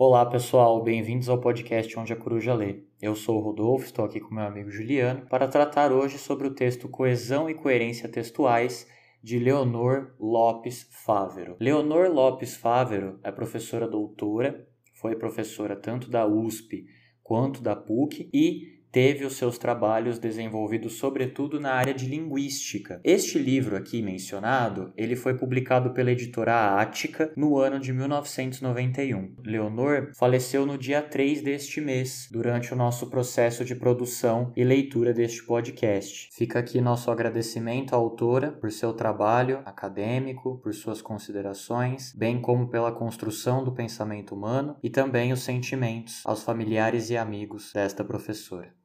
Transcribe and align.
Olá 0.00 0.24
pessoal, 0.24 0.80
bem-vindos 0.80 1.28
ao 1.28 1.40
podcast 1.40 1.98
Onde 1.98 2.12
a 2.12 2.16
Coruja 2.16 2.54
Lê. 2.54 2.84
Eu 3.02 3.16
sou 3.16 3.36
o 3.36 3.40
Rodolfo, 3.40 3.84
estou 3.84 4.04
aqui 4.04 4.20
com 4.20 4.32
meu 4.32 4.44
amigo 4.44 4.70
Juliano 4.70 5.26
para 5.26 5.48
tratar 5.48 5.90
hoje 5.90 6.18
sobre 6.18 6.46
o 6.46 6.54
texto 6.54 6.88
Coesão 6.88 7.50
e 7.50 7.54
Coerência 7.54 8.08
Textuais 8.08 8.86
de 9.20 9.40
Leonor 9.40 10.14
Lopes 10.20 10.86
Fávero. 11.04 11.56
Leonor 11.58 12.08
Lopes 12.12 12.54
Fávero 12.54 13.18
é 13.24 13.32
professora 13.32 13.88
doutora, 13.88 14.68
foi 14.94 15.16
professora 15.16 15.74
tanto 15.74 16.08
da 16.08 16.24
USP 16.24 16.86
quanto 17.20 17.60
da 17.60 17.74
PUC 17.74 18.30
e 18.32 18.77
teve 18.90 19.24
os 19.24 19.36
seus 19.36 19.58
trabalhos 19.58 20.18
desenvolvidos 20.18 20.94
sobretudo 20.94 21.60
na 21.60 21.72
área 21.72 21.94
de 21.94 22.06
linguística. 22.06 23.00
Este 23.04 23.38
livro 23.38 23.76
aqui 23.76 24.02
mencionado, 24.02 24.92
ele 24.96 25.16
foi 25.16 25.34
publicado 25.36 25.92
pela 25.92 26.10
editora 26.10 26.80
Ática 26.80 27.32
no 27.36 27.58
ano 27.58 27.78
de 27.78 27.92
1991. 27.92 29.34
Leonor 29.44 30.10
faleceu 30.16 30.64
no 30.66 30.78
dia 30.78 31.02
3 31.02 31.42
deste 31.42 31.80
mês, 31.80 32.28
durante 32.30 32.72
o 32.72 32.76
nosso 32.76 33.08
processo 33.08 33.64
de 33.64 33.74
produção 33.74 34.52
e 34.56 34.64
leitura 34.64 35.12
deste 35.12 35.44
podcast. 35.44 36.28
Fica 36.32 36.58
aqui 36.58 36.80
nosso 36.80 37.10
agradecimento 37.10 37.94
à 37.94 37.96
autora 37.96 38.52
por 38.52 38.70
seu 38.72 38.92
trabalho 38.92 39.60
acadêmico, 39.64 40.58
por 40.62 40.74
suas 40.74 41.02
considerações, 41.02 42.12
bem 42.14 42.40
como 42.40 42.68
pela 42.68 42.92
construção 42.92 43.64
do 43.64 43.72
pensamento 43.72 44.34
humano 44.34 44.76
e 44.82 44.90
também 44.90 45.32
os 45.32 45.40
sentimentos 45.40 46.22
aos 46.24 46.42
familiares 46.42 47.10
e 47.10 47.16
amigos 47.16 47.72
desta 47.72 48.04
professora. 48.04 48.78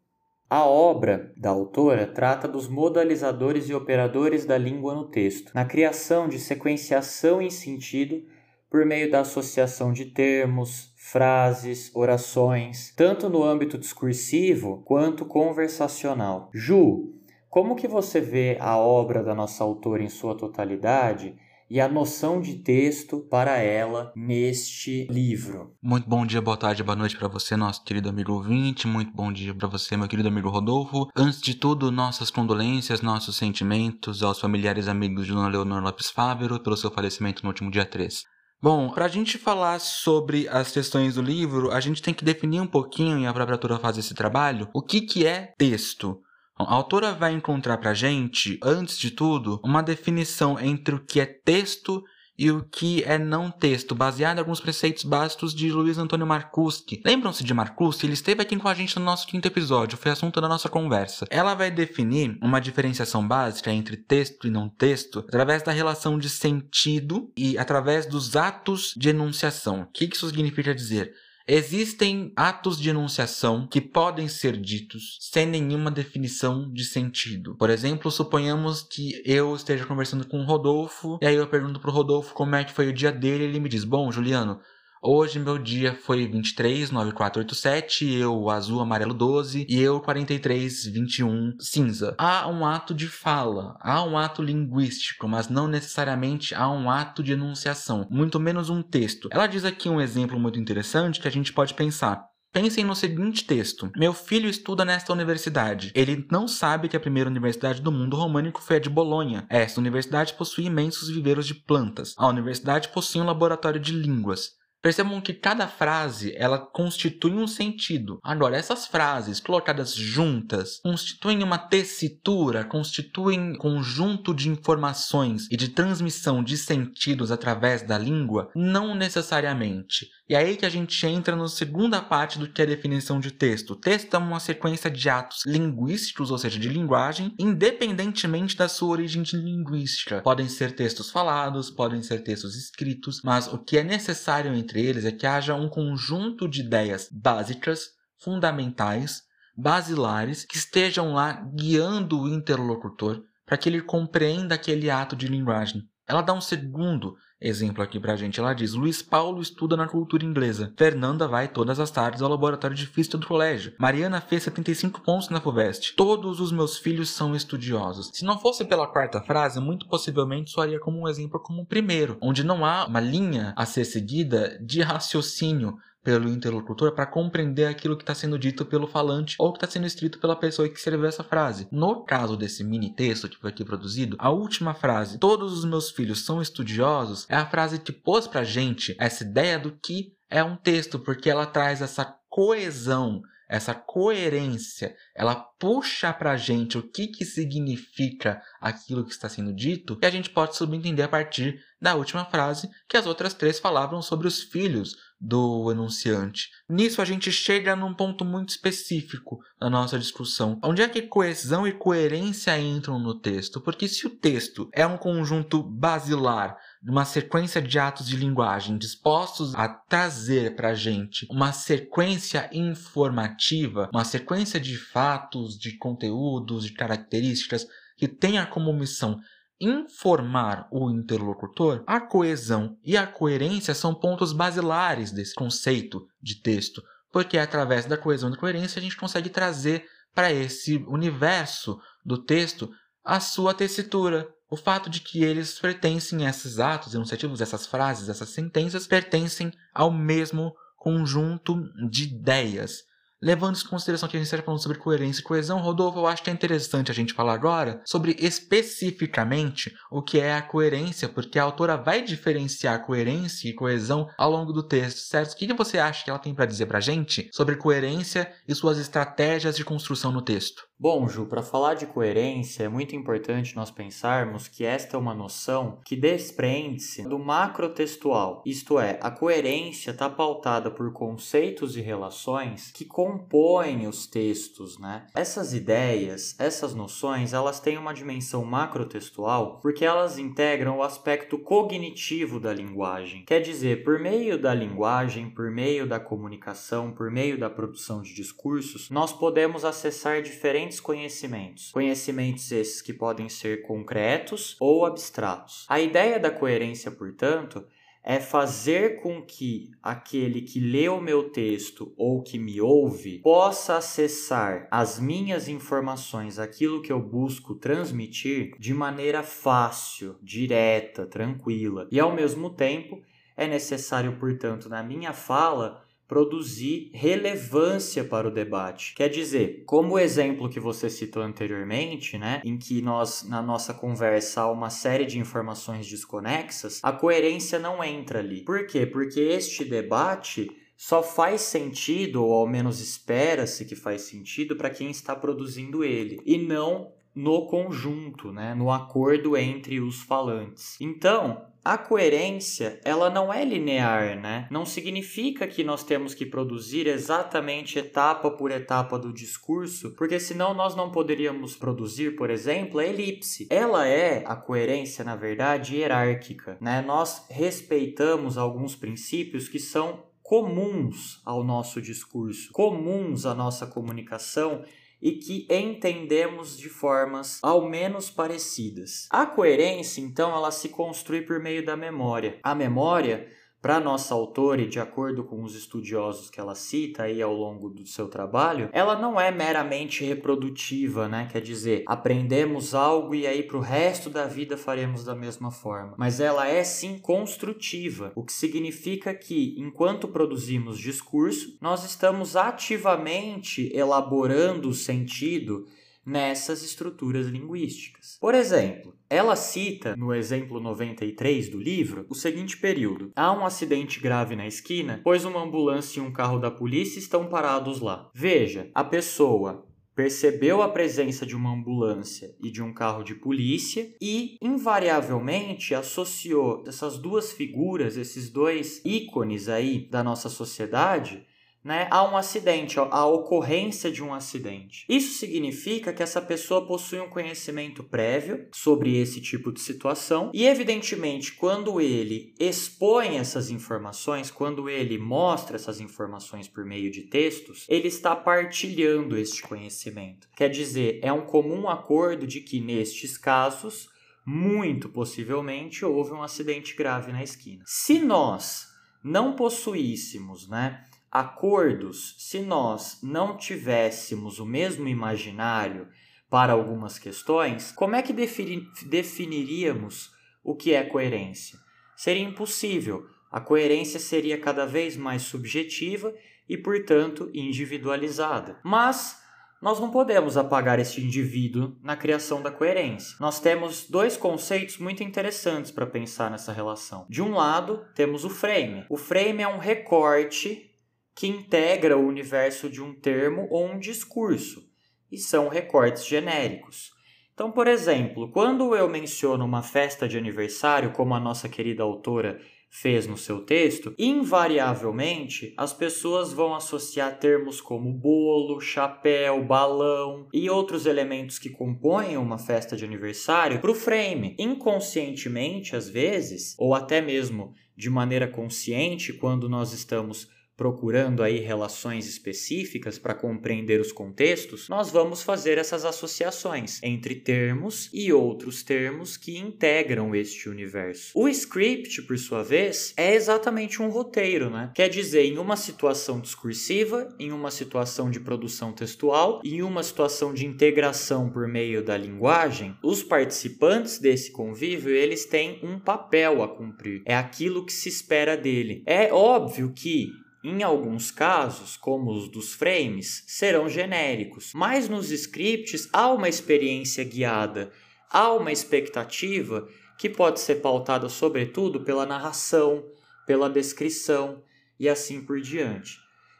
A 0.50 0.66
obra 0.66 1.32
da 1.36 1.50
autora 1.50 2.06
trata 2.06 2.48
dos 2.48 2.68
modalizadores 2.68 3.70
e 3.70 3.74
operadores 3.74 4.46
da 4.46 4.58
língua 4.58 4.94
no 4.94 5.10
texto, 5.10 5.52
na 5.56 5.66
criação 5.66 6.28
de 6.28 6.38
sequenciação 6.38 7.42
em 7.42 7.50
sentido 7.50 8.24
por 8.70 8.86
meio 8.86 9.10
da 9.12 9.20
associação 9.20 9.94
de 9.94 10.06
termos, 10.06 10.94
frases, 10.98 11.92
orações, 11.96 12.94
tanto 12.96 13.30
no 13.30 13.44
âmbito 13.44 13.78
discursivo 13.78 14.82
quanto 14.84 15.26
conversacional. 15.26 16.50
Ju, 16.54 17.14
como 17.50 17.76
que 17.76 17.88
você 17.88 18.20
vê 18.20 18.58
a 18.60 18.78
obra 18.78 19.22
da 19.22 19.36
nossa 19.36 19.64
autora 19.64 20.02
em 20.02 20.10
sua 20.10 20.36
totalidade 20.36 21.36
e 21.74 21.82
a 21.82 21.90
noção 21.90 22.40
de 22.40 22.54
texto 22.58 23.22
para 23.32 23.58
ela 23.58 24.14
neste 24.16 25.08
livro. 25.10 25.76
Muito 25.82 26.08
bom 26.08 26.24
dia, 26.24 26.40
boa 26.40 26.56
tarde, 26.56 26.84
boa 26.84 26.96
noite 26.96 27.18
para 27.18 27.28
você, 27.28 27.58
nosso 27.58 27.84
querido 27.84 28.10
amigo 28.10 28.32
ouvinte. 28.32 28.86
Muito 28.86 29.12
bom 29.12 29.34
dia 29.34 29.56
para 29.56 29.68
você, 29.68 29.98
meu 29.98 30.08
querido 30.08 30.28
amigo 30.28 30.50
Rodolfo. 30.50 31.10
Antes 31.16 31.42
de 31.42 31.56
tudo, 31.56 31.92
nossas 31.92 32.30
condolências, 32.30 33.02
nossos 33.02 33.38
sentimentos 33.38 34.22
aos 34.22 34.40
familiares 34.40 34.86
e 34.86 34.92
amigos 34.92 35.26
de 35.26 35.34
Dona 35.34 35.48
Leonor 35.48 35.82
Lopes 35.82 36.12
Fávero 36.12 36.62
pelo 36.62 36.78
seu 36.78 36.92
falecimento 36.92 37.42
no 37.42 37.50
último 37.50 37.72
dia 37.72 37.86
3. 37.86 38.22
Bom, 38.62 38.92
para 38.92 39.06
a 39.06 39.10
gente 39.10 39.40
falar 39.40 39.80
sobre 39.80 40.48
as 40.50 40.72
questões 40.72 41.16
do 41.16 41.24
livro, 41.24 41.72
a 41.72 41.80
gente 41.80 42.04
tem 42.04 42.14
que 42.14 42.24
definir 42.24 42.62
um 42.62 42.68
pouquinho, 42.68 43.18
e 43.18 43.26
a 43.26 43.34
própria 43.34 43.56
autora 43.56 43.80
faz 43.80 43.98
esse 43.98 44.14
trabalho, 44.14 44.70
o 44.76 44.82
que, 44.84 45.02
que 45.02 45.26
é 45.26 45.52
texto. 45.58 46.22
A 46.68 46.74
autora 46.74 47.14
vai 47.14 47.34
encontrar 47.34 47.78
para 47.78 47.94
gente, 47.94 48.60
antes 48.64 48.98
de 48.98 49.12
tudo, 49.12 49.60
uma 49.64 49.82
definição 49.82 50.60
entre 50.60 50.96
o 50.96 51.00
que 51.00 51.20
é 51.20 51.26
texto 51.26 52.04
e 52.38 52.50
o 52.50 52.64
que 52.64 53.04
é 53.04 53.18
não 53.18 53.52
texto, 53.52 53.94
baseado 53.94 54.38
em 54.38 54.40
alguns 54.40 54.60
preceitos 54.60 55.04
básicos 55.04 55.54
de 55.54 55.72
Luiz 55.72 55.98
Antônio 55.98 56.26
Marcuschi. 56.26 57.02
Lembram-se 57.06 57.44
de 57.44 57.54
Marcuschi? 57.54 58.06
Ele 58.06 58.14
esteve 58.14 58.42
aqui 58.42 58.58
com 58.58 58.68
a 58.68 58.74
gente 58.74 58.98
no 58.98 59.06
nosso 59.06 59.28
quinto 59.28 59.48
episódio, 59.48 59.98
foi 59.98 60.12
assunto 60.12 60.42
da 60.42 60.48
nossa 60.48 60.68
conversa. 60.68 61.26
Ela 61.30 61.54
vai 61.54 61.70
definir 61.70 62.38
uma 62.42 62.60
diferenciação 62.60 63.28
básica 63.28 63.72
entre 63.72 63.98
texto 63.98 64.48
e 64.48 64.50
não 64.50 64.68
texto 64.68 65.20
através 65.20 65.62
da 65.62 65.72
relação 65.72 66.18
de 66.18 66.30
sentido 66.30 67.32
e 67.38 67.58
através 67.58 68.06
dos 68.06 68.36
atos 68.36 68.94
de 68.98 69.10
enunciação. 69.10 69.82
O 69.82 69.88
que 69.88 70.06
isso 70.06 70.28
significa 70.28 70.74
dizer? 70.74 71.14
Existem 71.46 72.32
atos 72.38 72.80
de 72.80 72.90
enunciação 72.90 73.68
que 73.68 73.82
podem 73.82 74.30
ser 74.30 74.56
ditos 74.56 75.18
sem 75.20 75.46
nenhuma 75.46 75.92
definição 75.92 76.72
de 76.72 76.86
sentido. 76.86 77.56
Por 77.58 77.70
exemplo, 77.70 78.10
suponhamos 78.10 78.82
que 78.82 79.22
eu 79.26 79.54
esteja 79.54 79.86
conversando 79.86 80.26
com 80.26 80.40
o 80.40 80.46
Rodolfo 80.46 81.20
e 81.22 81.26
aí 81.26 81.36
eu 81.36 81.48
pergunto 81.48 81.82
pro 81.82 81.92
Rodolfo 81.92 82.34
como 82.34 82.56
é 82.56 82.64
que 82.64 82.72
foi 82.72 82.88
o 82.88 82.94
dia 82.94 83.12
dele 83.12 83.44
e 83.44 83.48
ele 83.48 83.60
me 83.60 83.68
diz: 83.68 83.84
"Bom, 83.84 84.10
Juliano, 84.10 84.60
Hoje 85.06 85.38
meu 85.38 85.58
dia 85.58 85.94
foi 85.94 86.26
23, 86.26 86.90
9487, 86.90 88.10
eu 88.10 88.50
azul, 88.50 88.80
amarelo 88.80 89.14
12 89.14 89.68
e 89.68 89.78
eu 89.82 90.00
43, 90.00 90.86
21 90.86 91.58
cinza. 91.60 92.16
Há 92.18 92.48
um 92.48 92.66
ato 92.66 92.94
de 92.94 93.10
fala, 93.10 93.76
há 93.82 94.02
um 94.02 94.18
ato 94.18 94.42
linguístico, 94.42 95.28
mas 95.28 95.50
não 95.50 95.68
necessariamente 95.68 96.56
há 96.56 96.70
um 96.70 96.90
ato 96.90 97.22
de 97.22 97.34
enunciação, 97.34 98.08
muito 98.10 98.40
menos 98.40 98.70
um 98.70 98.82
texto. 98.82 99.28
Ela 99.30 99.46
diz 99.46 99.66
aqui 99.66 99.90
um 99.90 100.00
exemplo 100.00 100.40
muito 100.40 100.58
interessante 100.58 101.20
que 101.20 101.28
a 101.28 101.32
gente 101.32 101.52
pode 101.52 101.74
pensar. 101.74 102.24
Pensem 102.54 102.86
no 102.86 102.96
seguinte 102.96 103.44
texto: 103.44 103.92
Meu 103.98 104.14
filho 104.14 104.48
estuda 104.48 104.86
nesta 104.86 105.12
universidade. 105.12 105.92
Ele 105.94 106.26
não 106.32 106.48
sabe 106.48 106.88
que 106.88 106.96
a 106.96 107.00
primeira 107.00 107.30
universidade 107.30 107.82
do 107.82 107.92
mundo 107.92 108.16
românico 108.16 108.62
foi 108.62 108.78
a 108.78 108.80
de 108.80 108.90
Bolonha. 108.90 109.46
Esta 109.50 109.82
universidade 109.82 110.34
possui 110.36 110.68
imensos 110.68 111.10
viveiros 111.10 111.46
de 111.46 111.56
plantas. 111.56 112.14
A 112.18 112.26
universidade 112.26 112.88
possui 112.88 113.20
um 113.20 113.26
laboratório 113.26 113.82
de 113.82 113.92
línguas. 113.92 114.63
Percebam 114.84 115.22
que 115.22 115.34
cada 115.34 115.66
frase 115.66 116.36
ela 116.36 116.60
constitui 116.60 117.32
um 117.32 117.48
sentido. 117.48 118.20
Agora, 118.22 118.58
essas 118.58 118.86
frases 118.86 119.40
colocadas 119.40 119.96
juntas 119.96 120.82
constituem 120.84 121.42
uma 121.42 121.58
tessitura, 121.58 122.66
constituem 122.66 123.56
conjunto 123.56 124.34
de 124.34 124.50
informações 124.50 125.48
e 125.50 125.56
de 125.56 125.70
transmissão 125.70 126.44
de 126.44 126.58
sentidos 126.58 127.32
através 127.32 127.82
da 127.82 127.98
língua? 127.98 128.52
Não 128.54 128.94
necessariamente. 128.94 130.10
E 130.28 130.36
aí 130.36 130.58
que 130.58 130.66
a 130.66 130.70
gente 130.70 131.06
entra 131.06 131.36
na 131.36 131.48
segunda 131.48 132.02
parte 132.02 132.40
do 132.40 132.50
que 132.50 132.62
é 132.62 132.66
definição 132.66 133.20
de 133.20 133.32
texto. 133.32 133.76
Texto 133.76 134.16
é 134.16 134.18
uma 134.18 134.40
sequência 134.40 134.90
de 134.90 135.10
atos 135.10 135.44
linguísticos, 135.46 136.32
ou 136.32 136.38
seja, 136.38 136.60
de 136.60 136.70
linguagem, 136.70 137.34
independentemente 137.40 138.58
da 138.58 138.68
sua 138.68 138.90
origem 138.90 139.24
linguística. 139.34 140.22
Podem 140.22 140.50
ser 140.50 140.76
textos 140.76 141.10
falados, 141.10 141.70
podem 141.70 142.02
ser 142.02 142.24
textos 142.24 142.56
escritos, 142.56 143.22
mas 143.24 143.48
o 143.48 143.58
que 143.58 143.78
é 143.78 143.84
necessário 143.84 144.54
entre 144.54 144.73
entre 144.74 144.82
eles 144.82 145.06
é 145.06 145.12
que 145.12 145.28
haja 145.28 145.54
um 145.54 145.70
conjunto 145.70 146.50
de 146.50 146.62
ideias 146.62 147.08
básicas, 147.12 147.92
fundamentais, 148.18 149.22
basilares, 149.56 150.46
que 150.46 150.58
estejam 150.58 151.14
lá 151.14 151.34
guiando 151.54 152.20
o 152.20 152.28
interlocutor 152.28 153.22
para 153.46 153.56
que 153.56 153.70
ele 153.70 153.82
compreenda 153.82 154.56
aquele 154.56 154.90
ato 154.90 155.16
de 155.16 155.28
linguagem. 155.28 155.84
Ela 156.08 156.24
dá 156.24 156.34
um 156.34 156.42
segundo 156.42 157.16
exemplo 157.44 157.84
aqui 157.84 158.00
pra 158.00 158.16
gente. 158.16 158.40
Ela 158.40 158.54
diz: 158.54 158.74
Luiz 158.74 159.02
Paulo 159.02 159.42
estuda 159.42 159.76
na 159.76 159.88
cultura 159.88 160.26
inglesa. 160.26 160.74
Fernanda 160.78 161.28
vai 161.28 161.48
todas 161.48 161.80
as 161.80 161.92
tardes 161.92 162.22
ao 162.22 162.30
laboratório 162.30 162.76
de 162.76 162.88
física 162.88 163.18
do 163.18 163.28
colégio. 163.28 163.74
Mariana 163.78 164.22
fez 164.22 164.44
75 164.44 165.02
pontos 165.02 165.30
na 165.30 165.42
FUVEST. 165.42 165.96
Todos 165.96 166.40
os 166.40 166.52
meus 166.52 166.78
filhos 166.78 167.10
são 167.10 167.36
estudiosos. 167.36 168.10
Se 168.14 168.24
não 168.24 168.40
fosse 168.40 168.64
pela 168.66 168.88
quarta 168.88 169.22
frase, 169.22 169.60
muito 169.60 169.88
possivelmente 169.88 170.52
soaria 170.52 170.80
como 170.80 171.00
um 171.00 171.08
exemplo 171.08 171.40
como 171.40 171.62
o 171.62 171.66
primeiro, 171.66 172.18
onde 172.22 172.44
não 172.44 172.66
há 172.66 172.86
uma 172.86 173.00
linha 173.00 173.54
a 173.56 173.66
ser 173.66 173.86
seguida 173.86 174.58
de 174.62 174.82
raciocínio 174.82 175.78
pelo 176.04 176.30
interlocutor 176.30 176.92
para 176.94 177.06
compreender 177.06 177.66
aquilo 177.66 177.96
que 177.96 178.04
está 178.04 178.14
sendo 178.14 178.38
dito 178.38 178.66
pelo 178.66 178.88
falante 178.88 179.36
ou 179.40 179.54
que 179.54 179.58
está 179.58 179.68
sendo 179.68 179.88
escrito 179.88 180.20
pela 180.20 180.36
pessoa 180.36 180.68
que 180.68 180.78
escreveu 180.78 181.08
essa 181.08 181.24
frase. 181.24 181.68
No 181.72 182.04
caso 182.04 182.36
desse 182.36 182.64
mini 182.64 182.94
texto 182.94 183.30
que 183.30 183.38
foi 183.38 183.50
aqui 183.50 183.64
produzido, 183.64 184.18
a 184.20 184.30
última 184.30 184.74
frase, 184.74 185.18
todos 185.18 185.54
os 185.58 185.66
meus 185.66 185.90
filhos 185.90 186.26
são 186.26 186.42
estudiosos, 186.42 187.26
é 187.30 187.36
a 187.36 187.46
frase 187.46 187.80
que 187.80 187.92
pôs 187.92 188.28
para 188.28 188.44
gente 188.44 188.96
essa 189.00 189.24
ideia 189.24 189.58
do 189.58 189.72
que 189.72 190.14
é 190.30 190.44
um 190.44 190.56
texto, 190.56 190.98
porque 190.98 191.30
ela 191.30 191.46
traz 191.46 191.80
essa 191.80 192.04
coesão, 192.28 193.22
essa 193.48 193.76
coerência, 193.76 194.96
ela 195.16 195.36
puxa 195.36 196.12
para 196.12 196.32
a 196.32 196.38
gente 196.38 196.76
o 196.76 196.82
que, 196.82 197.06
que 197.06 197.24
significa 197.24 198.42
aquilo 198.60 199.06
que 199.06 199.12
está 199.12 199.30
sendo 199.30 199.54
dito, 199.54 200.00
e 200.02 200.06
a 200.08 200.10
gente 200.10 200.32
pode 200.32 200.56
subentender 200.56 201.06
a 201.06 201.08
partir 201.08 201.60
da 201.80 201.94
última 201.94 202.26
frase, 202.26 202.68
que 202.90 202.98
as 202.98 203.06
outras 203.06 203.36
três 203.36 203.60
falavam 203.60 204.02
sobre 204.02 204.28
os 204.28 204.42
filhos 204.42 204.96
do 205.24 205.72
enunciante. 205.72 206.50
Nisso 206.70 207.02
a 207.02 207.06
gente 207.06 207.32
chega 207.32 207.78
num 207.78 207.94
ponto 207.94 208.26
muito 208.26 208.50
específico 208.50 209.40
na 209.60 209.70
nossa 209.70 209.98
discussão. 209.98 210.60
Onde 210.62 210.82
é 210.82 210.90
que 210.90 211.02
coesão 211.04 211.66
e 211.66 211.72
coerência 211.72 212.60
entram 212.60 213.00
no 213.00 213.18
texto? 213.18 213.62
Porque 213.62 213.88
se 213.88 214.06
o 214.06 214.10
texto 214.10 214.70
é 214.74 214.86
um 214.86 214.98
conjunto 214.98 215.64
basilar 215.64 216.58
uma 216.86 217.06
sequência 217.06 217.62
de 217.62 217.80
atos 217.80 218.06
de 218.06 218.18
linguagem 218.18 218.78
dispostos 218.78 219.56
a 219.56 219.70
trazer 219.70 220.58
para 220.58 220.72
a 220.72 220.76
gente 220.76 221.26
uma 221.32 221.54
sequência 221.54 222.50
informativa, 222.52 223.90
uma 223.94 224.04
sequência 224.04 224.60
de 224.60 224.78
fatos, 224.78 225.58
de 225.58 225.78
conteúdos, 225.78 226.66
de 226.66 226.74
características 226.74 227.66
que 227.96 228.10
tenha 228.10 228.46
como 228.46 228.74
missão 228.74 229.22
informar 229.66 230.68
o 230.72 230.90
interlocutor, 230.90 231.84
a 231.86 232.00
coesão 232.00 232.78
e 232.84 232.98
a 232.98 233.06
coerência 233.06 233.74
são 233.74 233.94
pontos 233.94 234.34
basilares 234.34 235.12
desse 235.12 235.34
conceito 235.34 236.08
de 236.22 236.36
texto, 236.36 236.84
porque 237.12 237.38
através 237.38 237.86
da 237.86 237.98
coesão 237.98 238.30
e 238.30 238.34
da 238.34 238.38
coerência 238.38 238.80
a 238.80 238.84
gente 238.84 238.98
consegue 238.98 239.30
trazer 239.30 239.86
para 240.14 240.32
esse 240.32 240.78
universo 240.88 241.80
do 242.06 242.18
texto 242.18 242.72
a 243.04 243.20
sua 243.20 243.54
tessitura, 243.54 244.28
o 244.50 244.56
fato 244.56 244.90
de 244.90 245.00
que 245.02 245.24
eles 245.24 245.60
pertencem 245.60 246.26
a 246.26 246.30
esses 246.30 246.60
atos 246.60 246.94
enunciativos, 246.94 247.42
essas 247.42 247.66
frases, 247.66 248.08
essas 248.08 248.30
sentenças, 248.30 248.86
pertencem 248.86 249.52
ao 249.74 249.92
mesmo 249.92 250.56
conjunto 250.78 251.64
de 251.90 252.04
ideias 252.04 252.84
Levando 253.24 253.58
em 253.58 253.70
consideração 253.70 254.10
que 254.10 254.18
a 254.18 254.20
gente 254.20 254.28
está 254.28 254.44
falando 254.44 254.62
sobre 254.62 254.78
coerência 254.78 255.22
e 255.22 255.24
coesão, 255.24 255.62
Rodolfo, 255.62 255.98
eu 255.98 256.08
acho 256.08 256.22
que 256.22 256.30
é 256.30 256.34
interessante 256.34 256.92
a 256.92 256.94
gente 256.94 257.14
falar 257.14 257.34
agora 257.34 257.82
sobre 257.86 258.18
especificamente 258.20 259.74
o 259.90 260.02
que 260.02 260.20
é 260.20 260.36
a 260.36 260.42
coerência, 260.42 261.08
porque 261.08 261.40
a 261.40 261.44
autora 261.44 261.78
vai 261.78 262.02
diferenciar 262.02 262.86
coerência 262.86 263.48
e 263.48 263.54
coesão 263.54 264.10
ao 264.18 264.30
longo 264.30 264.52
do 264.52 264.62
texto, 264.62 264.98
certo? 264.98 265.32
O 265.32 265.36
que 265.38 265.54
você 265.54 265.78
acha 265.78 266.04
que 266.04 266.10
ela 266.10 266.20
tem 266.20 266.36
para 266.36 266.46
dizer 266.46 266.66
para 266.66 266.80
a 266.80 266.82
gente 266.82 267.30
sobre 267.32 267.56
coerência 267.56 268.30
e 268.46 268.54
suas 268.54 268.78
estratégias 268.78 269.56
de 269.56 269.64
construção 269.64 270.12
no 270.12 270.22
texto? 270.22 270.64
Bom, 270.80 271.08
Ju, 271.08 271.28
para 271.28 271.42
falar 271.42 271.76
de 271.76 271.86
coerência, 271.86 272.64
é 272.64 272.68
muito 272.68 272.96
importante 272.96 273.56
nós 273.56 273.72
pensarmos 273.72 274.48
que 274.48 274.66
esta 274.66 274.98
é 274.98 275.00
uma 275.00 275.14
noção 275.14 275.80
que 275.86 275.96
desprende-se 275.96 277.04
do 277.04 277.18
macrotextual, 277.18 278.42
isto 278.46 278.80
é, 278.80 279.00
a 279.02 279.10
coerência 279.10 279.92
está 279.92 280.10
pautada 280.10 280.70
por 280.72 280.92
conceitos 280.92 281.78
e 281.78 281.82
relações 281.82 282.72
que 282.72 282.84
compõem 282.84 283.88
os 283.88 284.08
textos, 284.08 284.78
né? 284.80 285.06
Essas 285.16 285.54
ideias, 285.54 286.36
essas 286.40 286.74
noções, 286.74 287.34
elas 287.34 287.60
têm 287.60 287.78
uma 287.78 287.94
dimensão 287.94 288.44
macrotextual 288.44 289.60
porque 289.62 289.86
elas 289.86 290.18
integram 290.18 290.80
o 290.80 290.84
aspecto 290.84 291.38
cognitivo 291.38 292.40
da 292.40 292.52
linguagem. 292.52 293.24
Quer 293.26 293.42
dizer, 293.42 293.84
por 293.84 294.00
meio 294.00 294.42
da 294.42 294.54
linguagem, 294.54 295.30
por 295.30 295.50
meio 295.50 295.88
da 295.88 296.00
comunicação, 296.00 296.92
por 296.92 297.10
meio 297.10 297.40
da 297.40 297.50
produção 297.50 298.02
de 298.02 298.14
discursos, 298.14 298.90
nós 298.90 299.14
podemos 299.14 299.64
acessar 299.64 300.22
diferentes 300.22 300.73
diferentes 300.74 300.80
conhecimentos. 300.80 301.72
Conhecimentos 301.72 302.52
esses 302.52 302.82
que 302.82 302.94
podem 302.94 303.30
ser 303.30 303.64
concretos 303.64 304.56
ou 304.60 304.86
abstratos. 304.86 305.66
A 305.70 305.80
ideia 305.80 306.20
da 306.20 306.32
coerência, 306.32 306.90
portanto, 306.90 307.66
é 308.04 308.20
fazer 308.20 309.02
com 309.02 309.22
que 309.22 309.72
aquele 309.82 310.42
que 310.42 310.60
lê 310.60 310.90
o 310.90 311.00
meu 311.00 311.30
texto 311.30 311.94
ou 311.98 312.22
que 312.22 312.38
me 312.38 312.60
ouve 312.60 313.20
possa 313.20 313.78
acessar 313.78 314.68
as 314.70 315.00
minhas 315.00 315.48
informações, 315.48 316.38
aquilo 316.38 316.82
que 316.82 316.92
eu 316.92 317.00
busco 317.00 317.56
transmitir, 317.56 318.52
de 318.60 318.74
maneira 318.74 319.24
fácil, 319.24 320.18
direta, 320.22 321.06
tranquila. 321.06 321.88
E 321.90 322.00
ao 322.00 322.14
mesmo 322.14 322.50
tempo, 322.50 323.02
é 323.38 323.48
necessário, 323.48 324.18
portanto, 324.20 324.68
na 324.68 324.84
minha 324.84 325.14
fala, 325.14 325.82
produzir 326.08 326.92
relevância 326.94 328.04
para 328.04 328.28
o 328.28 328.32
debate. 328.32 328.94
Quer 328.96 329.10
dizer, 329.10 329.64
como 329.66 329.96
o 329.96 330.00
exemplo 330.00 330.50
que 330.50 330.60
você 330.60 330.90
citou 330.90 331.24
anteriormente, 331.24 332.18
né, 332.18 332.42
em 332.44 332.58
que 332.58 332.82
nós 332.82 333.24
na 333.28 333.42
nossa 333.42 333.74
conversa 333.74 334.42
há 334.42 334.52
uma 334.52 334.70
série 334.70 335.06
de 335.06 335.18
informações 335.20 335.90
desconexas, 335.90 336.80
a 336.84 336.92
coerência 336.92 337.58
não 337.58 337.84
entra 337.84 338.20
ali. 338.20 338.42
Por 338.42 338.68
quê? 338.68 338.86
Porque 338.86 339.20
este 339.20 339.64
debate 339.66 340.50
só 340.76 341.02
faz 341.02 341.42
sentido, 341.42 342.24
ou 342.24 342.34
ao 342.34 342.48
menos 342.48 342.82
espera-se 342.82 343.64
que 343.66 343.76
faz 343.76 344.02
sentido 344.02 344.56
para 344.56 344.70
quem 344.70 344.92
está 344.92 345.16
produzindo 345.16 345.84
ele, 345.84 346.20
e 346.26 346.38
não 346.38 346.92
no 347.16 347.46
conjunto, 347.46 348.32
né, 348.32 348.54
no 348.56 348.72
acordo 348.72 349.38
entre 349.38 349.80
os 349.80 350.02
falantes. 350.02 350.76
Então, 350.82 351.46
a 351.64 351.78
coerência, 351.78 352.80
ela 352.84 353.10
não 353.10 353.32
é 353.32 353.46
linear, 353.46 354.20
né? 354.20 354.48
Não 354.52 354.66
significa 354.66 355.48
que 355.48 355.64
nós 355.64 355.84
temos 355.84 356.14
que 356.14 356.26
produzir 356.26 356.88
exatamente 356.88 357.80
etapa 357.80 358.30
por 358.32 358.52
etapa 358.52 359.00
do 359.00 359.14
discurso, 359.14 359.92
porque 359.92 360.20
senão 360.20 360.54
nós 360.54 360.76
não 360.76 360.92
poderíamos 360.92 361.56
produzir, 361.56 362.18
por 362.18 362.30
exemplo, 362.30 362.80
a 362.80 362.86
elipse. 362.86 363.48
Ela 363.50 363.88
é 363.88 364.24
a 364.26 364.36
coerência, 364.36 365.06
na 365.06 365.16
verdade, 365.16 365.78
hierárquica, 365.78 366.58
né? 366.60 366.82
Nós 366.82 367.26
respeitamos 367.30 368.38
alguns 368.38 368.76
princípios 368.76 369.48
que 369.48 369.60
são 369.60 370.04
comuns 370.22 371.22
ao 371.26 371.44
nosso 371.44 371.82
discurso, 371.82 372.52
comuns 372.52 373.26
à 373.26 373.34
nossa 373.34 373.68
comunicação 373.68 374.64
e 375.04 375.12
que 375.12 375.46
entendemos 375.50 376.58
de 376.58 376.70
formas 376.70 377.38
ao 377.44 377.70
menos 377.70 378.10
parecidas. 378.10 379.10
A 379.12 379.26
coerência, 379.26 380.00
então, 380.00 380.34
ela 380.34 380.50
se 380.50 380.70
construi 380.70 381.22
por 381.22 381.42
meio 381.42 381.66
da 381.66 381.76
memória. 381.76 382.40
A 382.42 382.56
memória 382.56 383.28
para 383.64 383.80
nossa 383.80 384.14
autora, 384.14 384.62
e 384.62 384.68
de 384.68 384.78
acordo 384.78 385.24
com 385.24 385.42
os 385.42 385.56
estudiosos 385.56 386.30
que 386.30 386.38
ela 386.38 386.54
cita 386.54 387.04
aí 387.04 387.22
ao 387.22 387.34
longo 387.34 387.70
do 387.70 387.88
seu 387.88 388.10
trabalho, 388.10 388.70
ela 388.74 389.00
não 389.00 389.18
é 389.18 389.32
meramente 389.32 390.04
reprodutiva, 390.04 391.08
né? 391.08 391.30
Quer 391.32 391.40
dizer, 391.40 391.86
aprendemos 391.88 392.76
algo 392.76 393.16
e 393.16 393.26
aí 393.26 393.42
para 393.42 393.56
o 393.56 393.62
resto 393.62 394.10
da 394.10 394.26
vida 394.26 394.58
faremos 394.58 395.06
da 395.06 395.16
mesma 395.16 395.50
forma. 395.50 395.94
Mas 395.98 396.20
ela 396.20 396.46
é 396.46 396.62
sim 396.62 397.00
construtiva, 397.00 398.12
o 398.16 398.24
que 398.26 398.34
significa 398.34 399.14
que, 399.14 399.56
enquanto 399.58 400.10
produzimos 400.10 400.78
discurso, 400.78 401.58
nós 401.62 401.86
estamos 401.86 402.36
ativamente 402.36 403.72
elaborando 403.74 404.68
o 404.68 404.74
sentido 404.74 405.66
nessas 406.06 406.64
estruturas 406.64 407.28
linguísticas. 407.28 408.18
Por 408.20 408.36
exemplo, 408.36 408.96
ela 409.10 409.36
cita, 409.36 409.96
no 409.96 410.14
exemplo 410.14 410.60
93 410.60 411.50
do 411.50 411.60
livro, 411.60 412.06
o 412.10 412.16
seguinte 412.16 412.58
período: 412.58 413.12
Há 413.16 413.32
um 413.32 413.46
acidente 413.46 414.00
grave 414.00 414.36
na 414.36 414.48
esquina, 414.48 415.02
pois 415.04 415.26
uma 415.26 415.44
ambulância 415.44 416.00
e 416.00 416.04
um 416.04 416.12
carro 416.12 416.40
da 416.40 416.52
polícia 416.52 417.00
estão 417.00 417.28
parados 417.28 417.80
lá. 417.80 418.10
Veja, 418.14 418.70
a 418.74 418.84
pessoa 418.84 419.68
percebeu 419.96 420.62
a 420.62 420.70
presença 420.70 421.26
de 421.26 421.36
uma 421.36 421.54
ambulância 421.54 422.36
e 422.42 422.50
de 422.50 422.64
um 422.64 422.74
carro 422.74 423.04
de 423.04 423.14
polícia 423.14 423.96
e 424.02 424.38
invariavelmente 424.42 425.76
associou 425.76 426.64
essas 426.68 426.98
duas 426.98 427.32
figuras, 427.32 427.96
esses 427.96 428.30
dois 428.30 428.82
ícones 428.84 429.48
aí 429.48 429.88
da 429.90 430.04
nossa 430.04 430.30
sociedade 430.30 431.26
né, 431.64 431.88
a 431.90 432.04
um 432.04 432.18
acidente, 432.18 432.78
a 432.78 433.06
ocorrência 433.06 433.90
de 433.90 434.04
um 434.04 434.14
acidente. 434.14 434.86
Isso 434.90 435.18
significa 435.18 435.94
que 435.94 436.04
essa 436.04 436.22
pessoa 436.22 436.68
possui 436.68 437.00
um 437.00 437.10
conhecimento 437.10 437.84
prévio 437.84 438.48
sobre 438.52 438.98
esse 438.98 439.22
tipo 439.22 439.52
de 439.52 439.62
situação 439.62 440.32
e, 440.34 440.46
evidentemente, 440.46 441.34
quando 441.34 441.80
ele 441.80 442.34
expõe 442.40 443.18
essas 443.18 443.50
informações, 443.50 444.30
quando 444.30 444.70
ele 444.70 444.98
mostra 444.98 445.56
essas 445.56 445.80
informações 445.80 446.48
por 446.48 446.66
meio 446.66 446.92
de 446.92 447.04
textos, 447.04 447.66
ele 447.70 447.88
está 447.88 448.16
partilhando 448.16 449.18
este 449.18 449.42
conhecimento. 449.42 450.28
Quer 450.36 450.50
dizer, 450.50 451.00
é 451.02 451.14
um 451.14 451.26
comum 451.26 451.70
acordo 451.70 452.28
de 452.28 452.42
que 452.42 452.60
nestes 452.60 453.18
casos, 453.18 453.90
muito 454.26 454.90
possivelmente 454.90 455.84
houve 455.84 456.12
um 456.12 456.24
acidente 456.24 456.76
grave 456.76 457.12
na 457.12 457.24
esquina. 457.24 457.64
Se 457.68 458.00
nós 458.00 458.68
não 459.04 459.36
possuíssemos, 459.36 460.48
né, 460.48 460.86
acordos 461.14 462.16
se 462.18 462.40
nós 462.40 462.98
não 463.04 463.38
tivéssemos 463.38 464.40
o 464.40 464.46
mesmo 464.48 464.88
imaginário 464.88 465.88
para 466.28 466.54
algumas 466.54 466.98
questões, 466.98 467.72
como 467.72 467.96
é 467.96 468.02
que 468.02 468.12
definiríamos 468.12 470.12
o 470.44 470.56
que 470.56 470.74
é 470.74 470.84
coerência? 470.84 471.60
Seria 471.96 472.24
impossível. 472.24 473.06
A 473.32 473.40
coerência 473.40 474.00
seria 474.00 474.40
cada 474.40 474.66
vez 474.66 474.98
mais 474.98 475.22
subjetiva 475.22 476.12
e, 476.50 476.58
portanto, 476.58 477.30
individualizada. 477.32 478.60
Mas 478.64 479.22
nós 479.62 479.80
não 479.80 479.92
podemos 479.92 480.36
apagar 480.36 480.80
este 480.80 481.00
indivíduo 481.00 481.78
na 481.84 481.96
criação 481.96 482.42
da 482.42 482.50
coerência. 482.50 483.16
Nós 483.20 483.40
temos 483.40 483.88
dois 483.88 484.18
conceitos 484.18 484.80
muito 484.80 485.04
interessantes 485.04 485.70
para 485.70 485.86
pensar 485.86 486.32
nessa 486.32 486.52
relação. 486.52 487.06
De 487.08 487.22
um 487.22 487.34
lado, 487.34 487.86
temos 487.94 488.26
o 488.26 488.32
frame. 488.32 488.84
O 488.90 488.98
frame 488.98 489.44
é 489.44 489.48
um 489.48 489.60
recorte 489.60 490.73
que 491.16 491.28
integra 491.28 491.98
o 491.98 492.08
universo 492.08 492.70
de 492.70 492.82
um 492.82 492.94
termo 492.94 493.48
ou 493.50 493.66
um 493.66 493.80
discurso, 493.80 494.68
e 495.12 495.18
são 495.18 495.48
recortes 495.48 496.06
genéricos. 496.06 496.92
Então, 497.34 497.52
por 497.52 497.68
exemplo, 497.68 498.32
quando 498.32 498.76
eu 498.76 498.88
menciono 498.88 499.44
uma 499.44 499.64
festa 499.64 500.08
de 500.08 500.18
aniversário, 500.18 500.92
como 500.92 501.16
a 501.16 501.20
nossa 501.20 501.50
querida 501.50 501.82
autora 501.82 502.40
fez 502.70 503.06
no 503.06 503.16
seu 503.18 503.42
texto, 503.42 503.94
invariavelmente 504.00 505.54
as 505.56 505.72
pessoas 505.72 506.34
vão 506.34 506.56
associar 506.56 507.20
termos 507.20 507.62
como 507.62 507.94
bolo, 507.94 508.60
chapéu, 508.60 509.44
balão 509.44 510.28
e 510.34 510.50
outros 510.50 510.88
elementos 510.88 511.38
que 511.38 511.52
compõem 511.52 512.18
uma 512.18 512.40
festa 512.40 512.76
de 512.76 512.84
aniversário 512.84 513.60
para 513.60 513.70
o 513.70 513.76
frame. 513.76 514.36
Inconscientemente, 514.40 515.76
às 515.76 515.88
vezes, 515.88 516.56
ou 516.58 516.74
até 516.74 517.00
mesmo 517.00 517.54
de 517.76 517.92
maneira 517.92 518.28
consciente, 518.28 519.14
quando 519.14 519.48
nós 519.48 519.72
estamos 519.72 520.28
procurando 520.56 521.24
aí 521.24 521.40
relações 521.40 522.08
específicas 522.08 522.98
para 522.98 523.14
compreender 523.14 523.80
os 523.80 523.92
contextos, 523.92 524.70
nós 524.70 524.92
vamos 524.92 525.24
fazer 525.24 525.58
essas 525.58 525.86
associações 525.86 526.80
entre 526.84 527.16
termos 527.16 527.90
e 527.94 528.12
outros 528.12 528.64
termos 528.64 529.18
que 529.18 529.38
integram 529.38 530.16
este 530.16 530.50
universo. 530.50 531.12
O 531.16 531.28
script, 531.28 532.02
por 532.04 532.18
sua 532.18 532.44
vez, 532.44 532.94
é 532.98 533.16
exatamente 533.16 533.82
um 533.82 533.90
roteiro, 533.90 534.50
né? 534.50 534.72
Quer 534.76 534.90
dizer, 534.90 535.24
em 535.24 535.38
uma 535.38 535.56
situação 535.56 536.20
discursiva, 536.20 537.14
em 537.20 537.32
uma 537.32 537.52
situação 537.52 538.10
de 538.10 538.20
produção 538.20 538.72
textual 538.74 539.42
em 539.44 539.62
uma 539.62 539.84
situação 539.84 540.34
de 540.34 540.46
integração 540.46 541.30
por 541.30 541.48
meio 541.48 541.84
da 541.84 541.98
linguagem, 541.98 542.76
os 542.84 543.04
participantes 543.04 544.00
desse 544.00 544.32
convívio, 544.32 544.94
eles 544.94 545.26
têm 545.26 545.60
um 545.64 545.80
papel 545.80 546.42
a 546.44 546.48
cumprir. 546.48 547.02
É 547.06 547.16
aquilo 547.16 547.66
que 547.66 547.74
se 547.74 547.90
espera 547.90 548.36
dele. 548.36 548.84
É 548.86 549.12
óbvio 549.14 549.72
que 549.74 550.10
em 550.44 550.62
alguns 550.62 551.10
casos, 551.10 551.78
como 551.78 552.12
os 552.12 552.28
dos 552.28 552.54
frames, 552.54 553.24
serão 553.28 553.70
genéricos, 553.70 554.52
mas 554.54 554.90
nos 554.90 555.10
scripts 555.10 555.88
há 555.94 556.12
uma 556.12 556.28
experiência 556.28 557.04
guiada, 557.04 557.72
há 558.10 558.34
uma 558.34 558.52
expectativa 558.52 559.68
que 559.98 560.10
pode 560.10 560.42
ser 560.42 560.56
pautada 560.56 561.08
sobretudo 561.08 561.82
pela 561.82 562.06
narração, 562.06 562.84
pela 563.26 563.50
descrição 563.50 564.44
e 564.78 564.90
assim 564.90 565.22
por 565.22 565.40
diante. 565.40 565.98